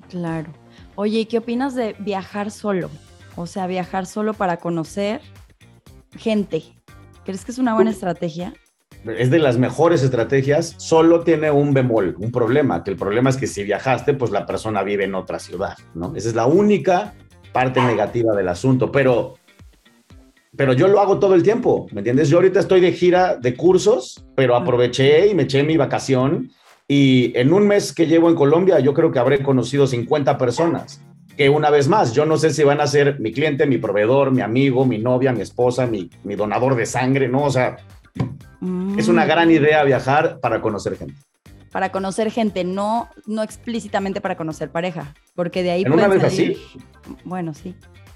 Claro. 0.10 0.52
Oye, 0.96 1.20
¿y 1.20 1.26
qué 1.26 1.40
opinas 1.40 1.76
de 1.76 1.96
viajar 2.00 2.52
solo? 2.52 2.90
O 3.36 3.48
sea, 3.48 3.68
viajar 3.68 4.06
solo 4.06 4.34
para 4.34 4.58
conocer 4.58 5.22
gente. 6.18 6.64
¿Crees 7.26 7.46
que 7.46 7.52
es 7.52 7.58
una 7.58 7.76
buena 7.76 7.92
estrategia? 7.92 8.54
Es 9.06 9.32
de 9.32 9.40
las 9.40 9.58
mejores 9.58 10.04
estrategias, 10.04 10.76
solo 10.78 11.22
tiene 11.22 11.50
un 11.50 11.74
bemol, 11.74 12.16
un 12.20 12.32
problema, 12.32 12.84
que 12.84 12.92
el 12.92 12.98
problema 12.98 13.32
es 13.32 13.38
que 13.38 13.48
si 13.48 13.64
viajaste, 13.64 14.14
pues 14.14 14.30
la 14.30 14.46
persona 14.46 14.84
vive 14.84 15.06
en 15.06 15.16
otra 15.16 15.40
ciudad, 15.40 15.76
¿no? 15.96 16.16
Esa 16.16 16.30
es 16.30 16.36
la 16.36 16.46
única 16.46 17.16
parte 17.52 17.82
negativa 17.82 18.36
del 18.36 18.48
asunto, 18.48 18.92
pero, 18.92 19.36
pero 20.56 20.74
yo 20.74 20.88
lo 20.88 21.00
hago 21.00 21.20
todo 21.20 21.36
el 21.36 21.44
tiempo, 21.44 21.88
¿me 21.92 22.00
entiendes? 22.00 22.30
Yo 22.30 22.38
ahorita 22.38 22.60
estoy 22.60 22.82
de 22.82 22.94
gira 22.94 23.36
de 23.36 23.56
cursos, 23.56 24.26
pero 24.36 24.56
aproveché 24.56 25.28
y 25.28 25.36
me 25.36 25.44
eché 25.44 25.64
mi 25.64 25.78
vacación 25.78 26.52
y 26.88 27.38
en 27.38 27.54
un 27.54 27.68
mes 27.68 27.94
que 27.94 28.08
llevo 28.08 28.30
en 28.30 28.36
Colombia 28.36 28.80
yo 28.80 28.94
creo 28.94 29.12
que 29.12 29.20
habré 29.20 29.42
conocido 29.44 29.88
50 29.88 30.38
personas 30.38 31.02
que 31.38 31.50
una 31.50 31.70
vez 31.70 31.88
más, 31.88 32.14
yo 32.14 32.26
no 32.26 32.38
sé 32.38 32.52
si 32.52 32.64
van 32.64 32.82
a 32.82 32.88
ser 32.88 33.20
mi 33.20 33.32
cliente, 33.32 33.66
mi 33.66 33.78
proveedor, 33.78 34.32
mi 34.32 34.42
amigo, 34.42 34.86
mi 34.86 34.98
novia, 34.98 35.32
mi 35.32 35.42
esposa, 35.42 35.88
mi, 35.88 36.10
mi 36.24 36.36
donador 36.36 36.76
de 36.76 36.86
sangre, 36.86 37.28
¿no? 37.28 37.44
O 37.44 37.50
sea, 37.50 37.78
es 38.98 39.08
una 39.08 39.26
gran 39.26 39.48
mm. 39.48 39.52
idea 39.52 39.84
viajar 39.84 40.40
para 40.40 40.62
conocer 40.62 40.98
gente. 40.98 41.16
Para 41.72 41.92
conocer 41.92 42.32
gente, 42.32 42.64
no, 42.64 43.10
no 43.26 43.44
explícitamente 43.44 44.20
para 44.20 44.36
conocer 44.36 44.70
pareja, 44.72 45.14
porque 45.34 45.64
de 45.64 45.72
ahí... 45.72 45.84
¿En 45.84 45.94
una 45.94 46.10
vez 46.10 46.24
así? 46.24 46.58
Bueno, 47.24 47.54
sí. 47.54 47.76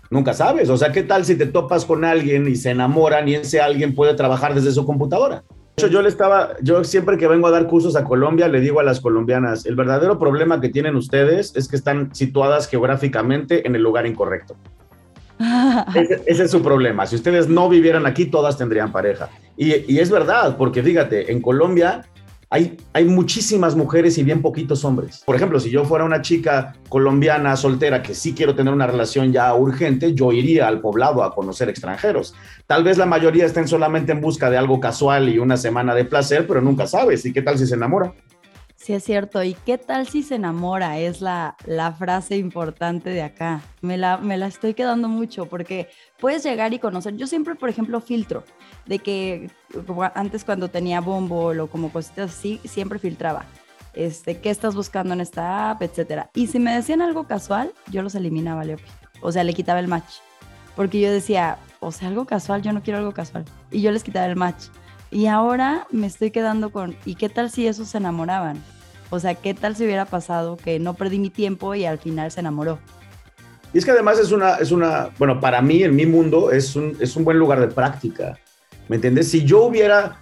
Nunca 0.10 0.34
sabes, 0.34 0.70
o 0.70 0.78
sea, 0.78 0.92
¿qué 0.92 1.04
tal 1.04 1.26
si 1.26 1.36
te 1.36 1.48
topas 1.48 1.84
con 1.84 2.06
alguien 2.06 2.48
y 2.48 2.56
se 2.56 2.72
enamoran 2.72 3.28
y 3.28 3.36
ese 3.36 3.60
alguien 3.60 3.96
puede 3.96 4.14
trabajar 4.14 4.54
desde 4.54 4.72
su 4.72 4.86
computadora? 4.86 5.44
hecho, 5.78 5.88
yo 5.88 6.02
le 6.02 6.10
estaba, 6.10 6.52
yo 6.62 6.84
siempre 6.84 7.18
que 7.18 7.28
vengo 7.28 7.48
a 7.48 7.52
dar 7.52 7.68
cursos 7.68 7.96
a 7.96 8.04
Colombia, 8.04 8.48
le 8.48 8.62
digo 8.62 8.80
a 8.80 8.84
las 8.84 9.02
colombianas, 9.02 9.66
el 9.66 9.76
verdadero 9.76 10.18
problema 10.18 10.62
que 10.62 10.70
tienen 10.70 10.96
ustedes 10.96 11.54
es 11.56 11.68
que 11.68 11.76
están 11.76 12.14
situadas 12.16 12.68
geográficamente 12.68 13.68
en 13.68 13.76
el 13.76 13.82
lugar 13.82 14.06
incorrecto. 14.06 14.56
ese, 16.26 16.44
es 16.44 16.52
su 16.52 16.62
problema. 16.62 17.06
Si 17.06 17.16
ustedes 17.16 17.50
no 17.50 17.68
vivieran 17.68 18.06
aquí, 18.06 18.26
todas 18.26 18.58
tendrían 18.58 18.94
pareja. 18.94 19.30
Y, 19.58 19.92
y 19.94 20.00
es 20.00 20.10
verdad, 20.10 20.56
porque 20.56 20.82
fíjate, 20.82 21.32
en 21.32 21.42
Colombia 21.42 22.04
hay, 22.50 22.78
hay 22.94 23.06
muchísimas 23.06 23.76
mujeres 23.76 24.18
y 24.18 24.24
bien 24.24 24.42
poquitos 24.42 24.86
hombres. 24.86 25.24
Por 25.26 25.36
ejemplo, 25.36 25.60
si 25.60 25.70
yo 25.70 25.86
fuera 25.86 26.06
una 26.06 26.22
chica 26.22 26.74
colombiana 26.90 27.56
soltera 27.56 28.02
que 28.02 28.14
sí 28.14 28.34
quiero 28.34 28.56
tener 28.56 28.74
una 28.74 28.88
relación 28.88 29.32
ya 29.32 29.54
urgente, 29.54 30.14
yo 30.14 30.32
iría 30.32 30.68
al 30.68 30.82
poblado 30.82 31.24
a 31.24 31.34
conocer 31.34 31.70
extranjeros. 31.70 32.34
Tal 32.68 32.84
vez 32.84 32.98
la 32.98 33.06
mayoría 33.06 33.46
estén 33.46 33.68
solamente 33.68 34.12
en 34.12 34.22
busca 34.22 34.50
de 34.50 34.58
algo 34.58 34.80
casual 34.80 35.30
y 35.30 35.40
una 35.40 35.58
semana 35.58 35.96
de 35.96 36.06
placer, 36.06 36.48
pero 36.48 36.62
nunca 36.62 36.88
sabes. 36.88 37.26
¿Y 37.26 37.34
qué 37.34 37.42
tal 37.42 37.58
si 37.58 37.66
se 37.68 37.76
enamora? 37.76 38.14
Sí, 38.86 38.94
es 38.94 39.04
cierto. 39.04 39.42
¿Y 39.42 39.56
qué 39.56 39.80
tal 39.80 40.08
si 40.08 40.22
se 40.22 40.36
enamora? 40.36 41.00
Es 41.00 41.20
la, 41.20 41.56
la 41.66 41.92
frase 41.94 42.38
importante 42.38 43.10
de 43.10 43.24
acá. 43.24 43.64
Me 43.82 43.98
la, 43.98 44.20
me 44.20 44.38
la 44.38 44.46
estoy 44.46 44.76
quedando 44.76 45.10
mucho 45.10 45.48
porque 45.48 45.90
puedes 46.20 46.44
llegar 46.44 46.72
y 46.72 46.78
conocer. 46.78 47.16
Yo 47.16 47.26
siempre, 47.26 47.56
por 47.56 47.68
ejemplo, 47.68 48.00
filtro 48.00 48.44
de 48.86 49.00
que 49.00 49.50
antes 50.14 50.44
cuando 50.44 50.68
tenía 50.68 51.02
bombo 51.02 51.48
o 51.48 51.68
como 51.68 51.92
cositas 51.92 52.30
así, 52.38 52.62
siempre 52.64 53.00
filtraba. 53.00 53.46
Este, 53.96 54.38
qué 54.38 54.52
estás 54.52 54.76
buscando 54.76 55.16
en 55.16 55.22
esta 55.22 55.72
app, 55.72 55.82
etcétera. 55.82 56.30
Y 56.36 56.46
si 56.46 56.60
me 56.60 56.76
decían 56.76 57.02
algo 57.02 57.24
casual, 57.24 57.74
yo 57.90 58.04
los 58.04 58.14
eliminaba, 58.14 58.66
Leopi. 58.66 58.84
O 59.20 59.32
sea, 59.32 59.44
le 59.44 59.56
quitaba 59.56 59.80
el 59.80 59.88
match. 59.88 60.18
Porque 60.76 61.02
yo 61.02 61.12
decía, 61.12 61.58
o 61.80 61.92
sea, 61.92 62.10
algo 62.10 62.26
casual, 62.26 62.62
yo 62.62 62.72
no 62.72 62.84
quiero 62.84 63.00
algo 63.00 63.14
casual. 63.14 63.46
Y 63.72 63.82
yo 63.82 63.90
les 63.92 64.04
quitaba 64.04 64.28
el 64.28 64.36
match. 64.36 64.66
Y 65.10 65.26
ahora 65.26 65.88
me 65.90 66.06
estoy 66.06 66.30
quedando 66.30 66.72
con, 66.72 66.96
¿y 67.04 67.16
qué 67.16 67.30
tal 67.30 67.50
si 67.50 67.66
esos 67.66 67.88
se 67.88 67.98
enamoraban? 67.98 68.62
O 69.10 69.20
sea, 69.20 69.36
¿qué 69.36 69.54
tal 69.54 69.76
si 69.76 69.84
hubiera 69.86 70.06
pasado 70.06 70.58
que 70.58 70.80
no 70.80 70.94
perdí 70.96 71.20
mi 71.20 71.30
tiempo 71.30 71.76
y 71.76 71.86
al 71.86 72.00
final 72.00 72.32
se 72.32 72.40
enamoró? 72.40 72.80
Y 73.74 73.78
es 73.78 73.86
que 73.86 73.92
además 73.92 74.20
es 74.20 74.32
una, 74.32 74.56
es 74.56 74.72
una, 74.72 75.10
bueno, 75.18 75.40
para 75.40 75.62
mí, 75.62 75.84
en 75.84 75.96
mi 75.96 76.06
mundo, 76.06 76.52
es 76.52 76.76
un, 76.76 76.96
es 77.00 77.16
un 77.16 77.26
buen 77.26 77.38
lugar 77.38 77.60
de 77.60 77.68
práctica. 77.68 78.38
¿Me 78.88 78.96
entiendes? 78.96 79.30
Si 79.30 79.44
yo 79.44 79.64
hubiera 79.66 80.18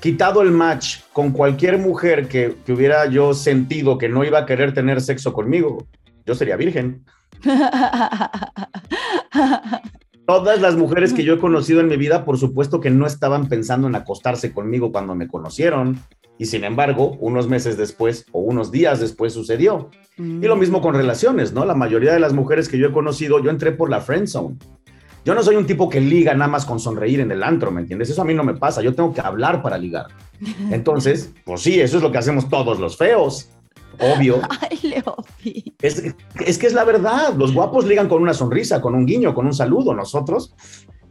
quitado 0.00 0.40
el 0.42 0.50
match 0.50 1.00
con 1.12 1.32
cualquier 1.32 1.78
mujer 1.78 2.28
que, 2.28 2.56
que, 2.64 2.72
hubiera 2.72 3.06
yo 3.06 3.34
sentido 3.34 3.98
que 3.98 4.08
no 4.08 4.24
iba 4.24 4.38
a 4.38 4.46
querer 4.46 4.72
tener 4.72 5.00
sexo 5.00 5.32
conmigo, 5.32 5.86
yo 6.24 6.34
sería 6.34 6.56
virgen. 6.56 7.04
Todas 10.26 10.60
las 10.60 10.76
mujeres 10.76 11.12
que 11.12 11.24
yo 11.24 11.34
he 11.34 11.38
conocido 11.38 11.80
en 11.80 11.88
mi 11.88 11.96
vida, 11.96 12.24
por 12.24 12.38
supuesto 12.38 12.80
que 12.80 12.90
no 12.90 13.04
estaban 13.04 13.48
pensando 13.48 13.88
en 13.88 13.96
acostarse 13.96 14.52
conmigo 14.52 14.92
cuando 14.92 15.16
me 15.16 15.26
conocieron. 15.26 15.98
Y 16.40 16.46
sin 16.46 16.64
embargo, 16.64 17.18
unos 17.20 17.48
meses 17.48 17.76
después 17.76 18.24
o 18.32 18.40
unos 18.40 18.70
días 18.72 18.98
después 18.98 19.34
sucedió. 19.34 19.90
Y 20.16 20.40
lo 20.46 20.56
mismo 20.56 20.80
con 20.80 20.94
relaciones, 20.94 21.52
¿no? 21.52 21.66
La 21.66 21.74
mayoría 21.74 22.14
de 22.14 22.18
las 22.18 22.32
mujeres 22.32 22.66
que 22.66 22.78
yo 22.78 22.86
he 22.86 22.92
conocido, 22.92 23.40
yo 23.40 23.50
entré 23.50 23.72
por 23.72 23.90
la 23.90 24.00
friend 24.00 24.26
zone. 24.26 24.56
Yo 25.22 25.34
no 25.34 25.42
soy 25.42 25.56
un 25.56 25.66
tipo 25.66 25.90
que 25.90 26.00
liga 26.00 26.32
nada 26.32 26.50
más 26.50 26.64
con 26.64 26.80
sonreír 26.80 27.20
en 27.20 27.30
el 27.30 27.42
antro, 27.42 27.70
¿me 27.70 27.82
entiendes? 27.82 28.08
Eso 28.08 28.22
a 28.22 28.24
mí 28.24 28.32
no 28.32 28.42
me 28.42 28.54
pasa, 28.54 28.80
yo 28.80 28.94
tengo 28.94 29.12
que 29.12 29.20
hablar 29.20 29.62
para 29.62 29.76
ligar. 29.76 30.06
Entonces, 30.70 31.30
pues 31.44 31.60
sí, 31.60 31.78
eso 31.78 31.98
es 31.98 32.02
lo 32.02 32.10
que 32.10 32.16
hacemos 32.16 32.48
todos 32.48 32.80
los 32.80 32.96
feos. 32.96 33.50
Obvio. 33.98 34.40
Ay, 34.62 34.78
Leopi. 34.82 35.74
Es, 35.82 36.02
es 36.46 36.56
que 36.56 36.66
es 36.66 36.72
la 36.72 36.84
verdad. 36.84 37.34
Los 37.36 37.52
guapos 37.52 37.84
ligan 37.84 38.08
con 38.08 38.22
una 38.22 38.32
sonrisa, 38.32 38.80
con 38.80 38.94
un 38.94 39.04
guiño, 39.04 39.34
con 39.34 39.44
un 39.44 39.52
saludo. 39.52 39.92
Nosotros, 39.92 40.54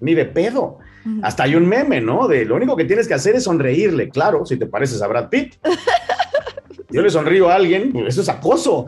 ni 0.01 0.13
de 0.13 0.25
pedo. 0.25 0.77
Hasta 1.23 1.43
hay 1.43 1.55
un 1.55 1.67
meme, 1.67 2.01
¿no? 2.01 2.27
De 2.27 2.45
lo 2.45 2.55
único 2.55 2.75
que 2.75 2.85
tienes 2.85 3.07
que 3.07 3.13
hacer 3.13 3.35
es 3.35 3.43
sonreírle. 3.43 4.09
Claro, 4.09 4.45
si 4.45 4.57
te 4.57 4.65
pareces 4.65 5.01
a 5.01 5.07
Brad 5.07 5.29
Pitt. 5.29 5.55
Yo 6.91 7.01
le 7.01 7.09
sonrío 7.09 7.49
a 7.49 7.55
alguien, 7.55 7.91
pues 7.91 8.07
eso 8.07 8.21
es 8.21 8.29
acoso. 8.29 8.85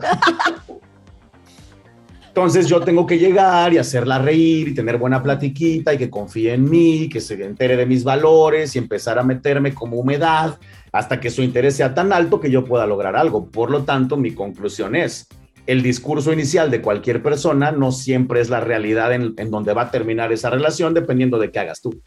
Entonces 2.26 2.66
yo 2.66 2.80
tengo 2.80 3.06
que 3.06 3.18
llegar 3.18 3.74
y 3.74 3.78
hacerla 3.78 4.18
reír 4.18 4.68
y 4.68 4.74
tener 4.74 4.96
buena 4.96 5.22
platiquita 5.22 5.92
y 5.92 5.98
que 5.98 6.08
confíe 6.08 6.54
en 6.54 6.68
mí, 6.68 7.10
que 7.10 7.20
se 7.20 7.34
entere 7.44 7.76
de 7.76 7.84
mis 7.84 8.04
valores 8.04 8.74
y 8.74 8.78
empezar 8.78 9.18
a 9.18 9.22
meterme 9.22 9.74
como 9.74 9.98
humedad 9.98 10.58
hasta 10.92 11.20
que 11.20 11.28
su 11.28 11.42
interés 11.42 11.76
sea 11.76 11.94
tan 11.94 12.10
alto 12.10 12.40
que 12.40 12.50
yo 12.50 12.64
pueda 12.64 12.86
lograr 12.86 13.16
algo. 13.16 13.50
Por 13.50 13.70
lo 13.70 13.84
tanto, 13.84 14.16
mi 14.16 14.32
conclusión 14.32 14.96
es, 14.96 15.28
el 15.66 15.82
discurso 15.82 16.32
inicial 16.32 16.70
de 16.70 16.82
cualquier 16.82 17.22
persona 17.22 17.72
no 17.72 17.92
siempre 17.92 18.40
es 18.40 18.50
la 18.50 18.60
realidad 18.60 19.12
en, 19.12 19.50
donde 19.50 19.72
va 19.72 19.82
a 19.82 19.90
terminar 19.90 20.32
esa 20.32 20.50
relación 20.50 20.94
dependiendo 20.94 21.38
de 21.38 21.50
qué 21.50 21.60
hagas 21.60 21.80
tú. 21.80 22.02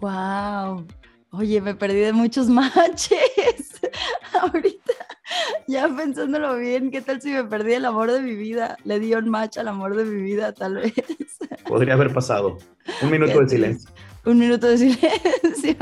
Wow. 0.00 0.86
Oye, 1.30 1.60
me 1.60 1.74
perdí 1.74 1.98
de 2.00 2.12
muchos 2.12 2.48
matches. 2.48 3.80
Ahorita, 4.40 4.92
ya 5.66 5.88
pensándolo 5.88 6.56
bien, 6.56 6.90
¿qué 6.90 7.00
tal 7.00 7.20
si 7.20 7.30
me 7.30 7.44
perdí 7.44 7.74
el 7.74 7.84
amor 7.84 8.12
de 8.12 8.20
mi 8.20 8.34
vida? 8.34 8.76
Le 8.84 8.98
di 9.00 9.14
un 9.14 9.28
match 9.28 9.58
al 9.58 9.68
amor 9.68 9.96
de 9.96 10.04
mi 10.04 10.22
vida, 10.22 10.52
tal 10.52 10.76
vez. 10.76 10.94
Podría 11.66 11.94
haber 11.94 12.12
pasado. 12.12 12.58
Un 13.02 13.10
minuto 13.12 13.40
de 13.40 13.48
silencio. 13.48 13.90
Un 14.24 14.38
minuto 14.38 14.66
de 14.66 14.78
silencio. 14.78 15.76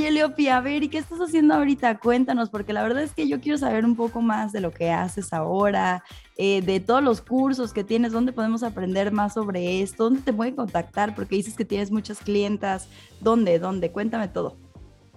Oye, 0.00 0.12
Leopi, 0.12 0.48
a 0.48 0.62
ver, 0.62 0.82
¿y 0.82 0.88
qué 0.88 0.96
estás 0.96 1.18
haciendo 1.18 1.52
ahorita? 1.52 1.98
Cuéntanos, 1.98 2.48
porque 2.48 2.72
la 2.72 2.82
verdad 2.82 3.02
es 3.02 3.12
que 3.12 3.28
yo 3.28 3.38
quiero 3.38 3.58
saber 3.58 3.84
un 3.84 3.96
poco 3.96 4.22
más 4.22 4.50
de 4.50 4.62
lo 4.62 4.70
que 4.70 4.90
haces 4.90 5.34
ahora, 5.34 6.02
eh, 6.38 6.62
de 6.62 6.80
todos 6.80 7.02
los 7.02 7.20
cursos 7.20 7.74
que 7.74 7.84
tienes, 7.84 8.10
dónde 8.10 8.32
podemos 8.32 8.62
aprender 8.62 9.12
más 9.12 9.34
sobre 9.34 9.82
esto, 9.82 10.04
dónde 10.04 10.22
te 10.22 10.32
pueden 10.32 10.56
contactar, 10.56 11.14
porque 11.14 11.36
dices 11.36 11.54
que 11.54 11.66
tienes 11.66 11.90
muchas 11.90 12.20
clientas, 12.20 12.88
¿dónde? 13.20 13.58
¿Dónde? 13.58 13.92
Cuéntame 13.92 14.28
todo. 14.28 14.56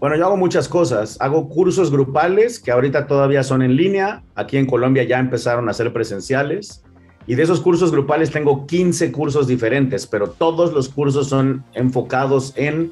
Bueno, 0.01 0.17
yo 0.17 0.25
hago 0.25 0.35
muchas 0.35 0.67
cosas. 0.67 1.15
Hago 1.21 1.47
cursos 1.47 1.89
grupales 1.89 2.59
que 2.59 2.71
ahorita 2.71 3.07
todavía 3.07 3.41
son 3.43 3.61
en 3.61 3.77
línea. 3.77 4.21
Aquí 4.35 4.57
en 4.57 4.65
Colombia 4.65 5.05
ya 5.05 5.17
empezaron 5.17 5.69
a 5.69 5.73
ser 5.73 5.93
presenciales. 5.93 6.83
Y 7.25 7.35
de 7.35 7.43
esos 7.43 7.61
cursos 7.61 7.89
grupales 7.89 8.31
tengo 8.31 8.67
15 8.67 9.13
cursos 9.13 9.47
diferentes, 9.47 10.05
pero 10.05 10.31
todos 10.31 10.73
los 10.73 10.89
cursos 10.89 11.29
son 11.29 11.63
enfocados 11.73 12.51
en 12.57 12.91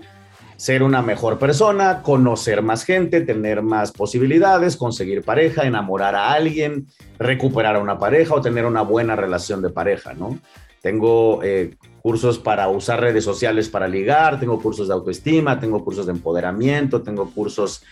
ser 0.61 0.83
una 0.83 1.01
mejor 1.01 1.39
persona, 1.39 2.03
conocer 2.03 2.61
más 2.61 2.83
gente, 2.83 3.21
tener 3.21 3.63
más 3.63 3.91
posibilidades, 3.91 4.77
conseguir 4.77 5.23
pareja, 5.23 5.63
enamorar 5.63 6.13
a 6.13 6.33
alguien, 6.33 6.85
recuperar 7.17 7.77
a 7.77 7.79
una 7.79 7.97
pareja 7.97 8.35
o 8.35 8.41
tener 8.41 8.67
una 8.67 8.83
buena 8.83 9.15
relación 9.15 9.63
de 9.63 9.71
pareja, 9.71 10.13
¿no? 10.13 10.37
Tengo 10.79 11.41
eh, 11.41 11.73
cursos 12.03 12.37
para 12.37 12.69
usar 12.69 13.01
redes 13.01 13.23
sociales 13.23 13.69
para 13.69 13.87
ligar, 13.87 14.39
tengo 14.39 14.61
cursos 14.61 14.87
de 14.87 14.93
autoestima, 14.93 15.59
tengo 15.59 15.83
cursos 15.83 16.05
de 16.05 16.11
empoderamiento, 16.11 17.01
tengo 17.01 17.31
cursos 17.31 17.83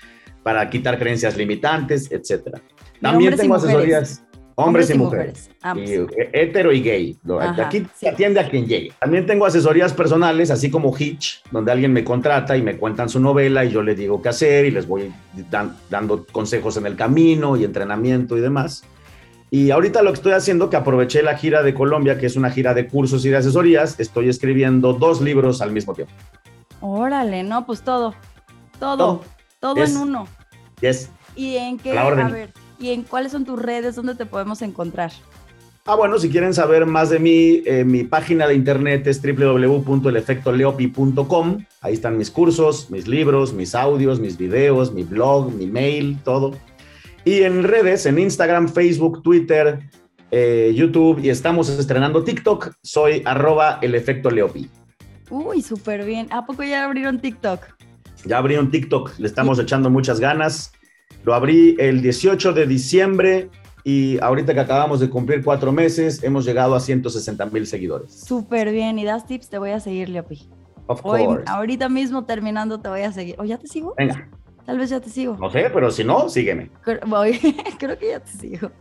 para 0.43 0.69
quitar 0.69 0.99
creencias 0.99 1.35
limitantes, 1.35 2.11
etcétera. 2.11 2.61
También 3.01 3.35
tengo 3.35 3.55
asesorías 3.55 4.21
Hombres, 4.59 4.89
y, 4.89 4.97
mujeres. 4.97 5.49
Y, 5.75 5.93
eh, 5.93 6.29
hetero 6.33 6.73
y 6.73 6.81
gay. 6.81 7.17
Aquí 7.63 7.85
se 7.95 8.09
atiende 8.09 8.41
a 8.41 8.49
quien 8.49 8.65
llegue. 8.65 8.91
También 8.99 9.25
tengo 9.25 9.45
asesorías 9.45 9.93
personales, 9.93 10.51
así 10.51 10.69
como 10.69 10.93
Hitch, 10.97 11.41
donde 11.51 11.71
alguien 11.71 11.93
me 11.93 12.03
contrata 12.03 12.57
y 12.57 12.61
me 12.61 12.77
cuentan 12.77 13.07
su 13.07 13.19
novela 13.19 13.63
y 13.63 13.71
yo 13.71 13.81
le 13.81 13.95
digo 13.95 14.21
qué 14.21 14.29
hacer 14.29 14.65
y 14.65 14.71
les 14.71 14.85
voy 14.85 15.13
dando 15.89 16.25
consejos 16.31 16.75
en 16.77 16.85
el 16.87 16.95
camino 16.95 17.55
y 17.55 17.63
entrenamiento 17.63 18.37
y 18.37 18.41
demás. 18.41 18.83
Y 19.49 19.71
ahorita 19.71 20.01
lo 20.03 20.11
que 20.11 20.17
estoy 20.17 20.33
haciendo, 20.33 20.69
que 20.69 20.75
aproveché 20.75 21.23
la 21.23 21.37
gira 21.37 21.63
de 21.63 21.73
Colombia, 21.73 22.17
que 22.17 22.25
es 22.25 22.35
una 22.35 22.51
gira 22.51 22.73
de 22.73 22.87
cursos 22.87 23.25
y 23.25 23.29
de 23.29 23.37
asesorías, 23.37 23.99
estoy 23.99 24.29
escribiendo 24.29 24.93
dos 24.93 25.21
libros 25.21 25.61
al 25.61 25.71
mismo 25.71 25.93
tiempo. 25.93 26.13
Órale, 26.81 27.43
no, 27.43 27.65
pues 27.65 27.81
todo. 27.81 28.13
Todo. 28.79 29.23
Todo, 29.59 29.83
en 29.83 29.97
uno. 29.97 30.27
Yes. 30.81 31.09
¿Y 31.35 31.55
en 31.55 31.77
qué? 31.77 31.97
A, 31.97 32.07
a 32.07 32.29
ver 32.29 32.53
y 32.79 32.91
en 32.91 33.03
cuáles 33.03 33.31
son 33.31 33.45
tus 33.45 33.61
redes 33.61 33.95
donde 33.95 34.15
te 34.15 34.25
podemos 34.25 34.61
encontrar. 34.61 35.13
Ah, 35.85 35.95
bueno, 35.95 36.19
si 36.19 36.29
quieren 36.29 36.53
saber 36.53 36.85
más 36.85 37.09
de 37.09 37.19
mí, 37.19 37.63
eh, 37.65 37.83
mi 37.83 38.03
página 38.03 38.47
de 38.47 38.53
internet 38.53 39.07
es 39.07 39.19
www.elefectoleopi.com. 39.21 41.65
Ahí 41.81 41.93
están 41.93 42.17
mis 42.17 42.29
cursos, 42.29 42.91
mis 42.91 43.07
libros, 43.07 43.53
mis 43.53 43.73
audios, 43.73 44.19
mis 44.19 44.37
videos, 44.37 44.93
mi 44.93 45.03
blog, 45.03 45.51
mi 45.51 45.65
mail, 45.65 46.19
todo. 46.23 46.51
Y 47.25 47.41
en 47.41 47.63
redes, 47.63 48.05
en 48.05 48.19
Instagram, 48.19 48.69
Facebook, 48.69 49.23
Twitter, 49.23 49.79
eh, 50.31 50.71
YouTube 50.75 51.19
y 51.23 51.29
estamos 51.29 51.69
estrenando 51.69 52.23
TikTok, 52.23 52.73
soy 52.83 53.23
arroba 53.25 53.79
el 53.81 53.95
Uy, 55.31 55.61
súper 55.61 56.05
bien. 56.05 56.27
¿A 56.31 56.45
poco 56.45 56.63
ya 56.63 56.85
abrieron 56.85 57.19
TikTok? 57.19 57.61
Ya 58.25 58.37
abrieron 58.37 58.69
TikTok, 58.69 59.17
le 59.17 59.27
estamos 59.27 59.57
echando 59.57 59.89
muchas 59.89 60.19
ganas. 60.19 60.73
Lo 61.23 61.33
abrí 61.33 61.75
el 61.79 62.01
18 62.01 62.53
de 62.53 62.67
diciembre 62.67 63.49
y 63.83 64.19
ahorita 64.21 64.53
que 64.53 64.59
acabamos 64.59 64.99
de 64.99 65.09
cumplir 65.09 65.43
cuatro 65.43 65.71
meses, 65.71 66.23
hemos 66.23 66.45
llegado 66.45 66.75
a 66.75 66.79
160 66.79 67.45
mil 67.47 67.65
seguidores. 67.65 68.13
Súper 68.13 68.71
bien. 68.71 68.99
¿Y 68.99 69.05
das 69.05 69.25
tips? 69.25 69.49
Te 69.49 69.57
voy 69.57 69.71
a 69.71 69.79
seguir, 69.79 70.09
Leopi. 70.09 70.49
Of 70.87 71.01
course. 71.01 71.43
ahorita 71.45 71.87
mismo 71.87 72.25
terminando 72.25 72.79
te 72.79 72.89
voy 72.89 73.01
a 73.01 73.11
seguir. 73.11 73.35
¿O 73.37 73.45
ya 73.45 73.57
te 73.57 73.67
sigo? 73.67 73.93
Venga. 73.97 74.27
Tal 74.65 74.77
vez 74.77 74.89
ya 74.89 74.99
te 74.99 75.09
sigo. 75.09 75.37
No 75.39 75.49
sé, 75.49 75.69
pero 75.73 75.89
si 75.91 76.03
no, 76.03 76.29
sígueme. 76.29 76.69
Voy, 77.07 77.39
creo 77.79 77.97
que 77.97 78.09
ya 78.09 78.19
te 78.19 78.31
sigo. 78.31 78.71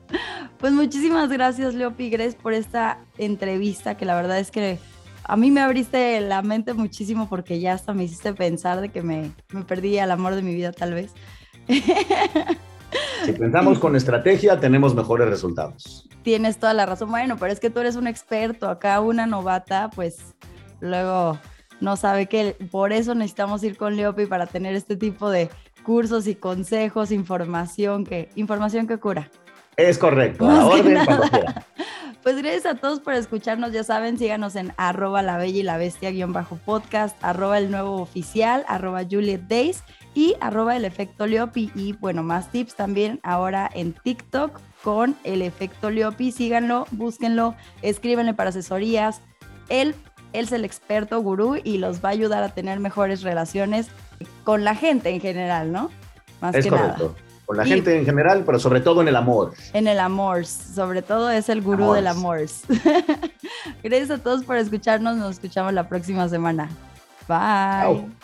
Pues 0.59 0.72
muchísimas 0.72 1.31
gracias, 1.31 1.74
Leo 1.74 1.96
Pigres, 1.96 2.35
por 2.35 2.53
esta 2.53 2.98
entrevista, 3.16 3.96
que 3.96 4.05
la 4.05 4.14
verdad 4.14 4.38
es 4.38 4.51
que 4.51 4.79
a 5.24 5.37
mí 5.37 5.51
me 5.51 5.61
abriste 5.61 6.20
la 6.20 6.42
mente 6.42 6.74
muchísimo 6.74 7.29
porque 7.29 7.61
ya 7.61 7.74
hasta 7.74 7.94
me 7.94 8.05
hiciste 8.05 8.33
pensar 8.35 8.81
de 8.81 8.88
que 8.90 9.03
me, 9.03 9.31
me 9.53 9.62
perdí 9.64 9.98
al 9.98 10.11
amor 10.11 10.35
de 10.35 10.42
mi 10.42 10.55
vida, 10.55 10.72
tal 10.72 10.94
vez. 10.94 11.14
Si 13.24 13.33
pensamos 13.33 13.78
con 13.78 13.96
estrategia, 13.96 14.59
tenemos 14.59 14.94
mejores 14.94 15.28
resultados. 15.28 16.09
Tienes 16.22 16.59
toda 16.59 16.72
la 16.72 16.87
razón. 16.87 17.11
Bueno, 17.11 17.37
pero 17.38 17.52
es 17.52 17.61
que 17.61 17.68
tú 17.68 17.81
eres 17.81 17.96
un 17.96 18.07
experto. 18.07 18.68
Acá 18.68 19.00
una 19.00 19.26
novata, 19.26 19.90
pues 19.94 20.35
luego 20.81 21.38
no 21.81 21.96
sabe 21.96 22.26
que 22.26 22.57
por 22.70 22.92
eso 22.92 23.14
necesitamos 23.14 23.62
ir 23.62 23.76
con 23.76 23.96
Leopi 23.96 24.26
para 24.26 24.46
tener 24.46 24.74
este 24.74 24.96
tipo 24.96 25.31
de 25.31 25.50
cursos 25.83 26.26
y 26.26 26.35
consejos, 26.35 27.12
información 27.12 28.04
que, 28.04 28.31
información 28.35 28.87
que 28.87 28.98
cura. 28.98 29.31
Es 29.76 29.96
correcto, 29.96 30.48
a 30.48 30.66
orden 30.66 30.98
Pues 32.28 32.42
gracias 32.42 32.66
a 32.66 32.74
todos 32.74 33.00
por 33.00 33.14
escucharnos, 33.14 33.72
ya 33.72 33.82
saben, 33.82 34.18
síganos 34.18 34.54
en 34.54 34.74
arroba 34.76 35.22
la 35.22 35.38
bella 35.38 35.60
y 35.60 35.62
la 35.62 35.78
bestia 35.78 36.10
guion 36.10 36.34
bajo 36.34 36.56
podcast, 36.56 37.16
arroba 37.24 37.56
el 37.56 37.70
nuevo 37.70 38.02
oficial, 38.02 38.66
arroba 38.68 39.00
Juliet 39.10 39.40
Days 39.48 39.82
y 40.12 40.36
arroba 40.42 40.76
el 40.76 40.84
efecto 40.84 41.26
Leopi. 41.26 41.72
Y 41.74 41.94
bueno, 41.94 42.22
más 42.22 42.52
tips 42.52 42.74
también 42.74 43.18
ahora 43.22 43.70
en 43.72 43.94
TikTok 43.94 44.60
con 44.84 45.16
el 45.24 45.40
efecto 45.40 45.88
Leopi. 45.88 46.30
Síganlo, 46.30 46.86
búsquenlo, 46.90 47.54
escríbenle 47.80 48.34
para 48.34 48.50
asesorías. 48.50 49.22
Él, 49.70 49.94
él 50.34 50.44
es 50.44 50.52
el 50.52 50.66
experto 50.66 51.22
gurú 51.22 51.56
y 51.64 51.78
los 51.78 52.04
va 52.04 52.10
a 52.10 52.12
ayudar 52.12 52.42
a 52.42 52.50
tener 52.50 52.78
mejores 52.78 53.22
relaciones 53.22 53.88
con 54.44 54.64
la 54.64 54.74
gente 54.74 55.08
en 55.08 55.22
general, 55.22 55.72
¿no? 55.72 55.90
Más 56.42 56.54
es 56.54 56.66
correcto. 56.66 57.16
Con 57.48 57.56
la 57.56 57.64
gente 57.64 57.96
en 57.96 58.04
general, 58.04 58.42
pero 58.44 58.58
sobre 58.58 58.82
todo 58.82 59.00
en 59.00 59.08
el 59.08 59.16
amor. 59.16 59.54
En 59.72 59.88
el 59.88 60.00
amor, 60.00 60.44
sobre 60.44 61.00
todo 61.00 61.30
es 61.30 61.48
el 61.48 61.62
gurú 61.62 61.94
del 61.94 62.06
amor. 62.06 62.40
Gracias 63.82 64.11
a 64.11 64.18
todos 64.18 64.44
por 64.44 64.58
escucharnos, 64.58 65.16
nos 65.16 65.37
escuchamos 65.37 65.72
la 65.72 65.88
próxima 65.88 66.28
semana. 66.28 66.68
Bye. 67.26 68.17